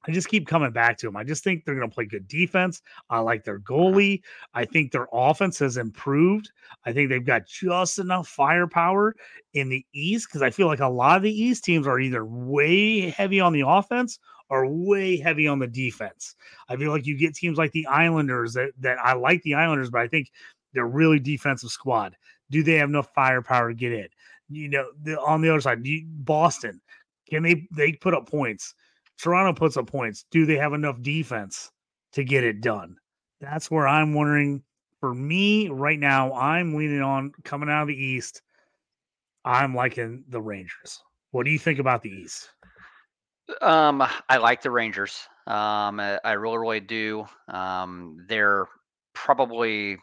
[0.08, 1.18] I just keep coming back to them.
[1.18, 2.82] I just think they're going to play good defense.
[3.10, 3.74] I like their uh-huh.
[3.74, 4.22] goalie.
[4.54, 6.52] I think their offense has improved.
[6.86, 9.16] I think they've got just enough firepower
[9.54, 12.26] in the East because I feel like a lot of the East teams are either
[12.26, 14.20] way heavy on the offense
[14.50, 16.36] are way heavy on the defense.
[16.68, 19.90] I feel like you get teams like the Islanders that, that I like the Islanders,
[19.90, 20.32] but I think
[20.74, 22.16] they're really defensive squad.
[22.50, 24.08] Do they have enough firepower to get in?
[24.50, 26.82] You know, the, on the other side, you, Boston,
[27.30, 28.74] can they they put up points?
[29.20, 30.26] Toronto puts up points.
[30.32, 31.72] Do they have enough defense
[32.14, 32.98] to get it done?
[33.40, 34.64] That's where I'm wondering.
[35.00, 38.42] For me, right now, I'm leaning on coming out of the East.
[39.46, 41.02] I'm liking the Rangers.
[41.32, 42.50] What do you think about the East?
[43.62, 45.28] Um, I like the Rangers.
[45.48, 47.26] Um, I, really, really do.
[47.48, 48.68] Um, they're
[49.14, 49.98] probably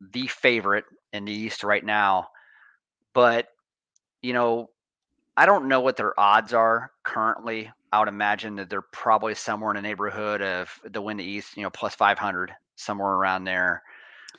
[0.00, 2.28] the favorite in the East right now,
[3.12, 3.48] but
[4.22, 4.70] you know,
[5.36, 7.70] I don't know what their odds are currently.
[7.92, 11.56] I would imagine that they're probably somewhere in the neighborhood of the win the East,
[11.56, 13.82] you know, plus 500, somewhere around there.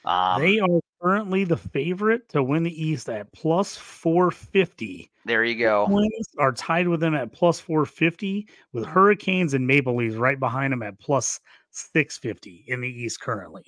[0.06, 5.12] Um, they are currently the favorite to win the East at plus 450.
[5.26, 5.86] There you go.
[5.86, 10.74] Twins are tied with them at plus 450, with Hurricanes and Maple Leafs right behind
[10.74, 11.40] them at plus
[11.72, 13.62] 650 in the East currently.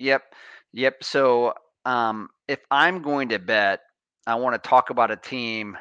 [0.00, 0.34] Yep.
[0.72, 1.04] Yep.
[1.04, 3.80] So um, if I'm going to bet,
[4.26, 5.78] I want to talk about a team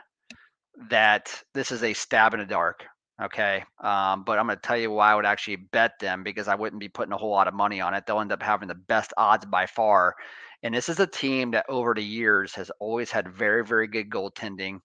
[0.91, 2.86] that this is a stab in the dark.
[3.22, 3.63] Okay.
[3.84, 6.55] Um, but I'm going to tell you why I would actually bet them because I
[6.55, 8.05] wouldn't be putting a whole lot of money on it.
[8.05, 10.15] They'll end up having the best odds by far.
[10.63, 14.09] And this is a team that over the years has always had very, very good
[14.09, 14.80] goaltending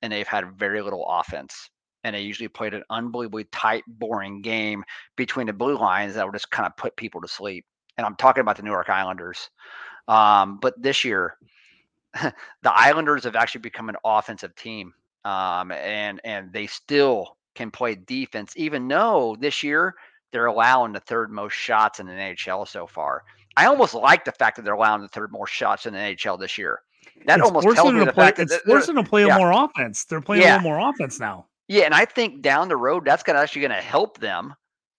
[0.00, 1.70] and they've had very little offense.
[2.04, 4.84] And they usually played an unbelievably tight, boring game
[5.16, 7.64] between the blue lines that would just kind of put people to sleep.
[7.96, 9.50] And I'm talking about the New York Islanders.
[10.08, 11.36] Um, but this year,
[12.22, 12.32] the
[12.64, 14.94] Islanders have actually become an offensive team.
[15.24, 19.94] Um, and and they still can play defense, even though this year
[20.32, 23.22] they're allowing the third most shots in the NHL so far.
[23.56, 26.38] I almost like the fact that they're allowing the third most shots in the NHL
[26.40, 26.80] this year.
[27.26, 29.36] That it's almost tells me the play, fact that it's forcing them to play yeah.
[29.36, 30.04] more offense.
[30.04, 30.54] They're playing yeah.
[30.54, 31.46] a little more offense now.
[31.68, 34.54] Yeah, and I think down the road that's gonna actually going to help them.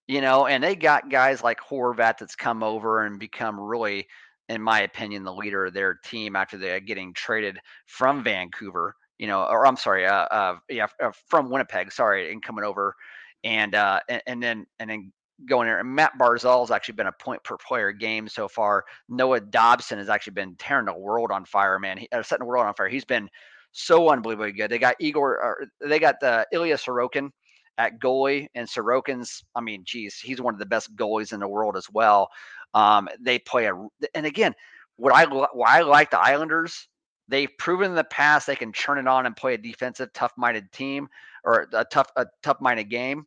[0.08, 4.06] You know, and they got guys like Horvat that's come over and become really,
[4.49, 8.95] in my opinion, the leader of their team after they're getting traded from Vancouver.
[9.20, 11.91] You know, or I'm sorry, uh, uh yeah, uh, from Winnipeg.
[11.91, 12.95] Sorry, and coming over
[13.43, 15.11] and uh, and, and then and then
[15.45, 15.80] going there.
[15.80, 18.86] And Matt Barzal has actually been a point per player game so far.
[19.09, 21.97] Noah Dobson has actually been tearing the world on fire, man.
[21.97, 22.89] He, uh, setting the world on fire.
[22.89, 23.30] He's been
[23.72, 24.72] so unbelievably good.
[24.72, 27.30] They got Igor, or they got the Ilya Sorokin
[27.78, 31.47] at goalie, and Sorokin's, I mean, geez, he's one of the best goalies in the
[31.47, 32.30] world as well.
[32.76, 33.74] Um, they play a,
[34.14, 34.53] and again,
[34.97, 36.88] what I why I like the Islanders,
[37.28, 40.72] they've proven in the past they can turn it on and play a defensive, tough-minded
[40.72, 41.08] team
[41.44, 43.26] or a tough, a tough-minded game,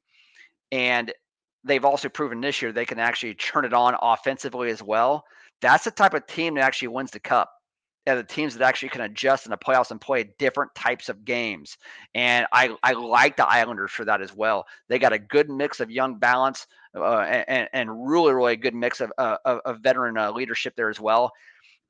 [0.73, 1.13] and
[1.65, 5.25] they've also proven this year they can actually turn it on offensively as well.
[5.61, 7.53] That's the type of team that actually wins the cup.
[8.09, 11.25] And the teams that actually can adjust in the playoffs and play different types of
[11.25, 11.77] games.
[12.15, 14.65] And I, I like the Islanders for that as well.
[14.89, 19.01] They got a good mix of young balance uh, and, and really, really good mix
[19.01, 21.33] of, uh, of, veteran uh, leadership there as well.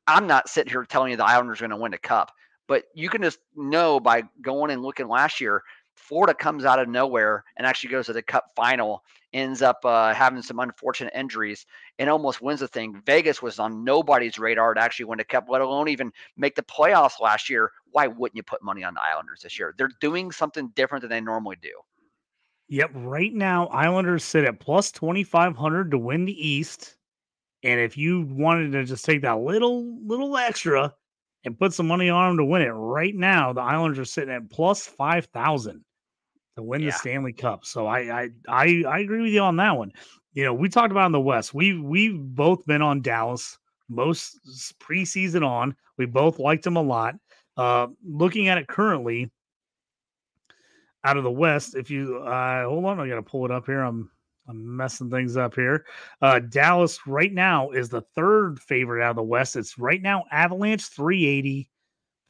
[0.06, 2.32] I'm not sitting here telling you the Islanders are going to win a cup,
[2.68, 5.62] but you can just know by going and looking last year,
[5.94, 9.02] Florida comes out of nowhere and actually goes to the cup final
[9.32, 11.66] ends up uh, having some unfortunate injuries
[11.98, 13.00] and almost wins the thing.
[13.04, 16.62] Vegas was on nobody's radar to actually win the cup, let alone even make the
[16.62, 17.70] playoffs last year.
[17.90, 19.74] Why wouldn't you put money on the Islanders this year?
[19.76, 21.72] They're doing something different than they normally do.
[22.68, 22.90] Yep.
[22.94, 26.96] Right now, Islanders sit at plus 2,500 to win the East.
[27.66, 30.94] And if you wanted to just take that little, little extra
[31.44, 34.32] and put some money on them to win it right now, the Islanders are sitting
[34.32, 35.84] at plus 5,000
[36.56, 36.90] to win yeah.
[36.90, 37.64] the Stanley Cup.
[37.64, 39.90] So I, I I I agree with you on that one.
[40.32, 41.54] You know, we talked about in the West.
[41.54, 43.58] We we've both been on Dallas
[43.88, 44.38] most
[44.78, 45.74] preseason on.
[45.98, 47.16] We both liked them a lot.
[47.56, 49.32] Uh, looking at it currently,
[51.02, 53.66] out of the West, if you uh, hold on, I got to pull it up
[53.66, 53.82] here.
[53.82, 54.08] I'm
[54.48, 55.84] I'm messing things up here.
[56.22, 59.56] Uh, Dallas right now is the third favorite out of the West.
[59.56, 61.68] It's right now Avalanche 380,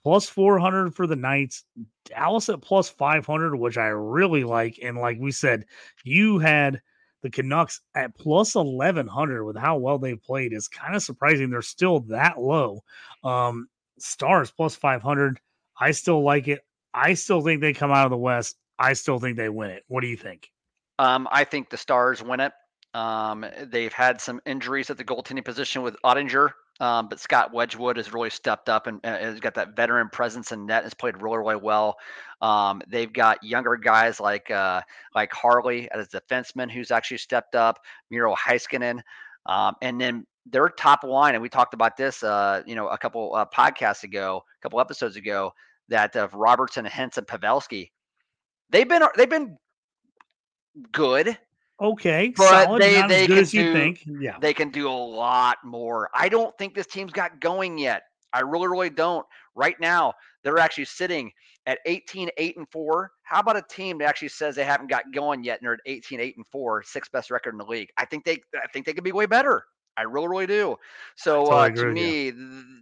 [0.02, 1.64] plus 400 for the Knights,
[2.06, 4.78] Dallas at plus 500, which I really like.
[4.82, 5.64] And like we said,
[6.04, 6.80] you had
[7.22, 11.50] the Canucks at plus 1100 with how well they've played is kind of surprising.
[11.50, 12.82] They're still that low.
[13.24, 15.40] Um, Stars plus 500.
[15.78, 16.60] I still like it.
[16.94, 18.56] I still think they come out of the West.
[18.78, 19.84] I still think they win it.
[19.88, 20.50] What do you think?
[20.98, 22.52] Um, I think the Stars win it.
[22.94, 27.96] Um, they've had some injuries at the goaltending position with Oettinger um, but Scott Wedgewood
[27.96, 30.84] has really stepped up and uh, has got that veteran presence in net.
[30.84, 31.96] Has played really, really well.
[32.42, 34.82] Um, they've got younger guys like uh,
[35.14, 37.78] like Harley as a defenseman who's actually stepped up.
[38.10, 39.00] Miro Heiskanen,
[39.46, 41.34] um, and then their top line.
[41.34, 44.78] And we talked about this, uh, you know, a couple uh, podcasts ago, a couple
[44.78, 45.52] episodes ago,
[45.88, 47.90] that of Robertson, and Pavelski.
[48.68, 49.56] They've been they've been
[50.92, 51.38] good.
[51.80, 54.02] Okay, but solid, they they can do, think.
[54.06, 56.08] Yeah, they can do a lot more.
[56.14, 58.04] I don't think this team's got going yet.
[58.32, 59.26] I really, really don't.
[59.54, 61.32] Right now, they're actually sitting
[61.66, 63.10] at 18, 8, and 4.
[63.22, 65.80] How about a team that actually says they haven't got going yet and they're at
[65.86, 67.90] 18, 8, and 4, sixth best record in the league?
[67.98, 69.64] I think they I think they could be way better.
[69.96, 70.76] I really, really do.
[71.16, 72.32] So totally uh, to me,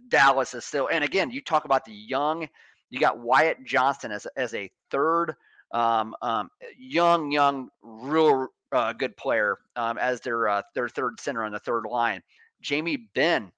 [0.09, 2.47] Dallas is still and again, you talk about the young,
[2.89, 5.35] you got Wyatt Johnston as as a third
[5.75, 6.49] um, um,
[6.79, 11.59] young, young, real uh, good player um, as their uh, their third center on the
[11.59, 12.21] third line.
[12.61, 13.51] Jamie Benn,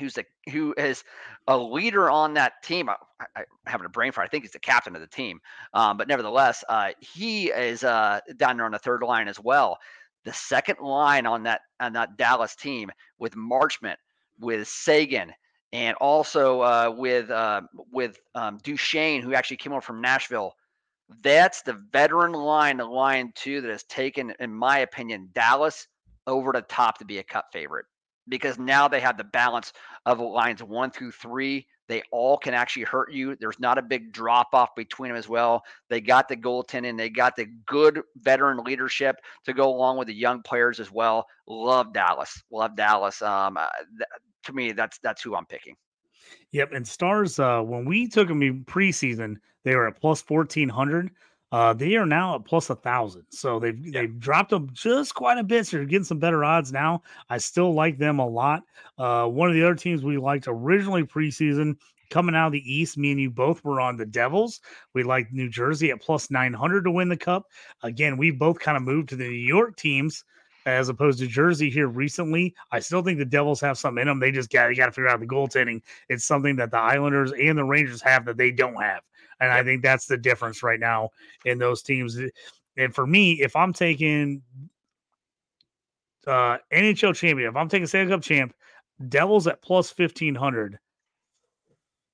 [0.00, 1.04] who's a who is
[1.46, 2.88] a leader on that team.
[2.88, 2.96] I,
[3.36, 4.26] I having a brain fart.
[4.26, 5.38] I think he's the captain of the team,
[5.74, 9.78] um, but nevertheless, uh, he is uh, down there on the third line as well.
[10.24, 13.96] The second line on that on that Dallas team with Marchment,
[14.38, 15.30] with Seguin,
[15.74, 17.60] and also uh, with uh,
[17.92, 20.54] with um, Duchene, who actually came over from Nashville
[21.22, 25.86] that's the veteran line, the line two that has taken, in my opinion, Dallas
[26.26, 27.86] over the top to be a cup favorite
[28.28, 29.72] because now they have the balance
[30.06, 31.66] of lines one through three.
[31.88, 33.36] They all can actually hurt you.
[33.40, 35.62] There's not a big drop off between them as well.
[35.88, 40.14] They got the goaltending, they got the good veteran leadership to go along with the
[40.14, 41.26] young players as well.
[41.48, 42.42] Love Dallas.
[42.52, 43.20] Love Dallas.
[43.22, 43.66] Um, uh,
[43.98, 44.08] th-
[44.44, 45.74] to me, that's that's who I'm picking.
[46.52, 47.38] Yep, and Stars.
[47.38, 51.10] Uh, when we took them in preseason, they were at plus fourteen hundred.
[51.52, 54.00] Uh, they are now at plus a thousand, so they've yeah.
[54.02, 55.66] they've dropped them just quite a bit.
[55.66, 57.02] So you're getting some better odds now.
[57.28, 58.62] I still like them a lot.
[58.98, 61.76] Uh, one of the other teams we liked originally preseason
[62.10, 64.60] coming out of the East, me and you both were on the Devils.
[64.94, 67.46] We liked New Jersey at plus 900 to win the cup.
[67.82, 70.24] Again, we both kind of moved to the New York teams
[70.70, 72.54] as opposed to Jersey here recently.
[72.72, 74.20] I still think the Devils have something in them.
[74.20, 75.82] They just got got to figure out the goaltending.
[76.08, 79.02] It's something that the Islanders and the Rangers have that they don't have,
[79.40, 81.10] and I think that's the difference right now
[81.44, 82.18] in those teams.
[82.76, 84.42] And for me, if I'm taking
[86.26, 88.54] uh, NHL champion, if I'm taking Stanley Cup champ,
[89.08, 90.78] Devils at plus fifteen hundred.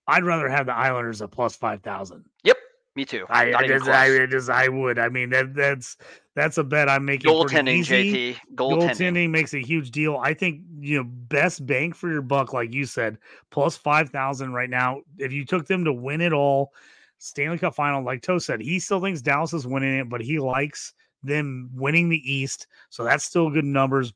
[0.09, 2.25] I'd rather have the Islanders at plus five thousand.
[2.45, 2.57] Yep,
[2.95, 3.27] me too.
[3.29, 4.99] I, I just, I just, I would.
[4.99, 5.97] I mean, that, that's
[6.37, 7.31] that's a bet I'm making.
[7.31, 8.37] Goaltending, JT.
[8.55, 8.91] Goaltending.
[8.91, 10.19] Goaltending makes a huge deal.
[10.19, 13.17] I think you know best bang for your buck, like you said,
[13.51, 15.01] plus five thousand right now.
[15.19, 16.75] If you took them to win it all,
[17.17, 20.39] Stanley Cup final, like Toe said, he still thinks Dallas is winning it, but he
[20.39, 22.67] likes them winning the East.
[22.91, 24.13] So that's still good numbers.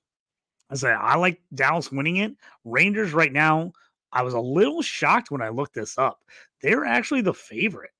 [0.69, 2.37] I say I like Dallas winning it.
[2.65, 3.73] Rangers right now,
[4.13, 6.21] I was a little shocked when I looked this up.
[6.61, 7.93] They're actually the favorite.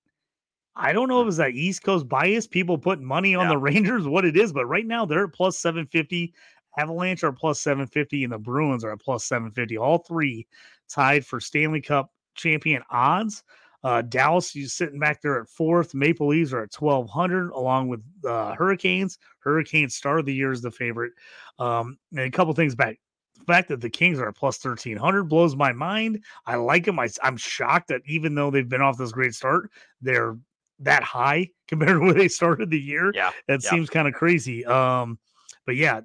[0.81, 3.51] I don't know if it's that East Coast bias, people put money on yeah.
[3.51, 6.33] the Rangers, what it is, but right now they're at plus 750.
[6.79, 9.77] Avalanche are plus 750, and the Bruins are at plus 750.
[9.77, 10.47] All three
[10.89, 13.43] tied for Stanley Cup champion odds.
[13.83, 15.95] Uh, Dallas, is sitting back there at fourth.
[15.95, 19.19] Maple Leafs are at 1,200, along with uh, Hurricanes.
[19.41, 21.13] Hurricane Star of the Year is the favorite.
[21.59, 22.99] Um, and a couple things back.
[23.39, 26.23] The fact that the Kings are at plus 1,300 blows my mind.
[26.47, 26.99] I like them.
[26.99, 29.71] I, I'm shocked that even though they've been off this great start,
[30.03, 30.37] they're
[30.81, 33.13] that high compared to where they started the year.
[33.15, 33.31] Yeah.
[33.49, 33.71] That yeah.
[33.71, 34.65] seems kind of crazy.
[34.65, 35.19] Um,
[35.67, 36.01] but yeah,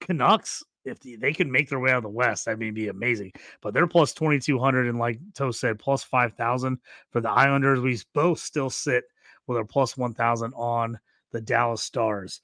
[0.00, 3.32] Canucks if they can make their way out of the West, that may be amazing.
[3.60, 4.88] But they're plus 2,200.
[4.88, 6.78] And like Toe said, plus 5,000
[7.10, 7.80] for the Islanders.
[7.80, 9.04] We both still sit
[9.46, 10.98] with our plus 1,000 on
[11.32, 12.40] the Dallas Stars.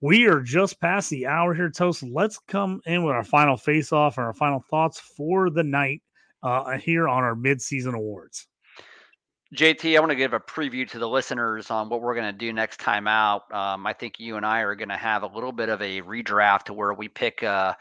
[0.00, 2.02] We are just past the hour here, Toast.
[2.02, 6.02] Let's come in with our final face off and our final thoughts for the night
[6.42, 8.46] uh, here on our mid-season awards.
[9.54, 12.36] JT, I want to give a preview to the listeners on what we're going to
[12.36, 13.42] do next time out.
[13.54, 16.02] Um, I think you and I are going to have a little bit of a
[16.02, 17.74] redraft to where we pick uh,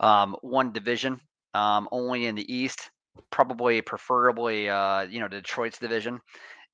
[0.00, 1.20] um, one division
[1.52, 2.90] um, only in the East,
[3.30, 6.18] probably preferably uh, you know Detroit's division,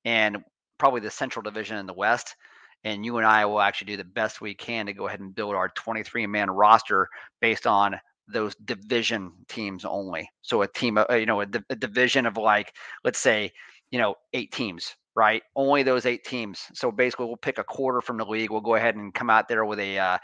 [0.05, 0.37] and
[0.77, 2.37] probably the Central Division in the West.
[2.85, 5.35] And you and I will actually do the best we can to go ahead and
[5.35, 7.09] build our 23 man roster
[7.41, 10.29] based on those division teams only.
[10.41, 13.51] So a team, uh, you know, a, a division of like, let's say
[13.95, 15.41] you know, eight teams, right?
[15.55, 16.59] Only those eight teams.
[16.73, 18.51] So basically, we'll pick a quarter from the league.
[18.51, 20.17] We'll go ahead and come out there with a uh,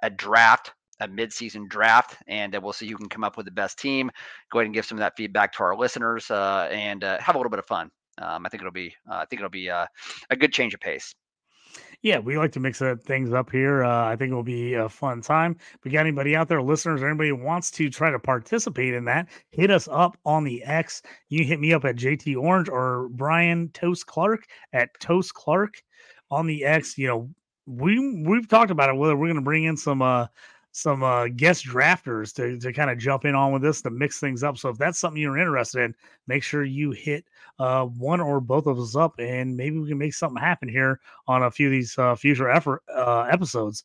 [0.00, 3.50] a draft, a midseason draft, and uh, we'll see who can come up with the
[3.50, 4.12] best team.
[4.52, 7.34] Go ahead and give some of that feedback to our listeners, uh, and uh, have
[7.34, 7.90] a little bit of fun.
[8.22, 9.86] Um, I think it'll be, uh, I think it'll be uh,
[10.30, 11.16] a good change of pace.
[12.02, 13.84] Yeah, we like to mix things up here.
[13.84, 15.56] Uh, I think it'll be a fun time.
[15.82, 19.28] We got anybody out there, listeners, or anybody wants to try to participate in that,
[19.50, 21.02] hit us up on the X.
[21.28, 25.82] You hit me up at JT Orange or Bryan Toast Clark at Toast Clark
[26.30, 26.96] on the X.
[26.96, 27.30] You know,
[27.66, 30.26] we we've talked about it whether we're going to bring in some uh
[30.76, 34.20] some uh, guest drafters to, to kind of jump in on with this to mix
[34.20, 34.58] things up.
[34.58, 35.94] So if that's something you're interested in,
[36.26, 37.24] make sure you hit
[37.58, 41.00] uh, one or both of us up, and maybe we can make something happen here
[41.26, 43.84] on a few of these uh, future effort uh, episodes.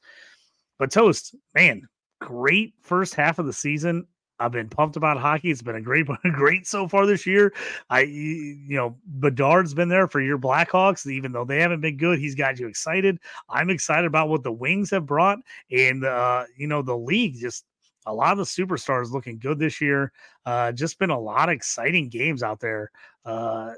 [0.77, 1.87] But toast, man,
[2.19, 4.07] great first half of the season.
[4.41, 5.51] I've been pumped about hockey.
[5.51, 7.53] It's been a great, great so far this year.
[7.91, 12.17] I, you know, Bedard's been there for your Blackhawks, even though they haven't been good.
[12.17, 13.19] He's got you excited.
[13.49, 15.37] I'm excited about what the Wings have brought,
[15.71, 17.65] and uh, you know, the league just
[18.05, 20.11] a lot of the superstars looking good this year.
[20.45, 22.91] Uh, just been a lot of exciting games out there.
[23.25, 23.71] Uh,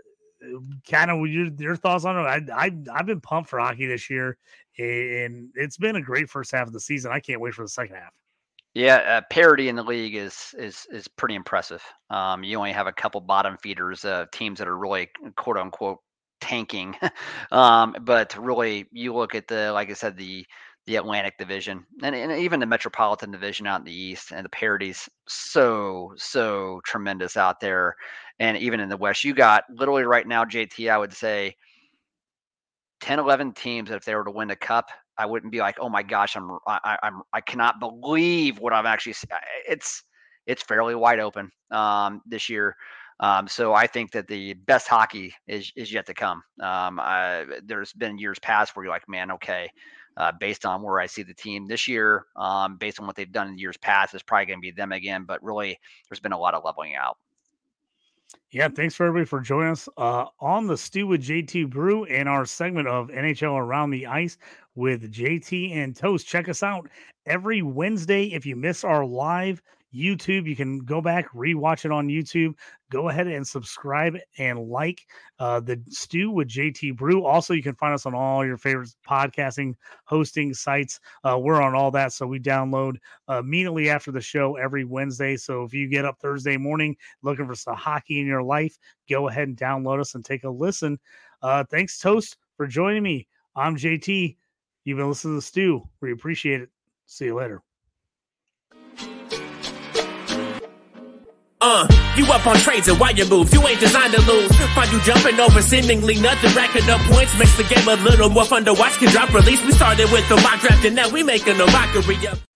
[0.89, 2.49] kind of your, your thoughts on it?
[2.51, 4.37] I, I I've been pumped for hockey this year,
[4.77, 7.11] and it's been a great first half of the season.
[7.11, 8.13] I can't wait for the second half.
[8.73, 11.83] Yeah, uh, parity in the league is is is pretty impressive.
[12.09, 15.99] Um, you only have a couple bottom feeders, uh, teams that are really quote unquote
[16.41, 16.95] tanking.
[17.51, 20.45] um, but really, you look at the like I said, the
[20.85, 24.49] the Atlantic Division and, and even the Metropolitan Division out in the East, and the
[24.49, 27.95] parity's so so tremendous out there.
[28.39, 30.91] And even in the West, you got literally right now, JT.
[30.91, 31.55] I would say
[33.01, 35.77] 10, 11 teams that if they were to win the cup, I wouldn't be like,
[35.79, 39.15] oh my gosh, I'm I, I'm I cannot believe what I've actually.
[39.67, 40.03] It's
[40.47, 42.75] it's fairly wide open um, this year.
[43.19, 46.43] Um, so I think that the best hockey is is yet to come.
[46.59, 49.69] Um, I, there's been years past where you're like, man, okay,
[50.17, 53.31] uh, based on where I see the team this year, um, based on what they've
[53.31, 55.25] done in years past, it's probably going to be them again.
[55.25, 55.79] But really,
[56.09, 57.17] there's been a lot of leveling out.
[58.51, 62.27] Yeah, thanks for everybody for joining us uh, on the Stew with JT Brew in
[62.27, 64.37] our segment of NHL Around the Ice
[64.75, 66.27] with JT and Toast.
[66.27, 66.87] Check us out
[67.25, 68.25] every Wednesday.
[68.25, 69.61] If you miss our live
[69.93, 70.47] YouTube.
[70.47, 72.53] You can go back, rewatch it on YouTube.
[72.89, 75.05] Go ahead and subscribe and like
[75.39, 77.25] uh, the Stew with JT Brew.
[77.25, 79.75] Also, you can find us on all your favorite podcasting
[80.05, 80.99] hosting sites.
[81.23, 82.97] Uh, we're on all that, so we download
[83.29, 85.35] uh, immediately after the show every Wednesday.
[85.35, 88.77] So if you get up Thursday morning looking for some hockey in your life,
[89.09, 90.99] go ahead and download us and take a listen.
[91.41, 93.27] Uh, thanks, Toast, for joining me.
[93.55, 94.37] I'm JT.
[94.85, 95.89] You've been listening to the Stew.
[96.01, 96.69] We appreciate it.
[97.05, 97.61] See you later.
[101.65, 101.87] Uh,
[102.17, 103.53] you up on trades and why you move?
[103.53, 104.51] You ain't designed to lose.
[104.75, 108.43] Find you jumping over seemingly nothing, racking up points makes the game a little more
[108.43, 108.97] fun to watch.
[108.99, 109.63] Can drop release.
[109.63, 112.52] We started with the mock draft and now we making a mockery of.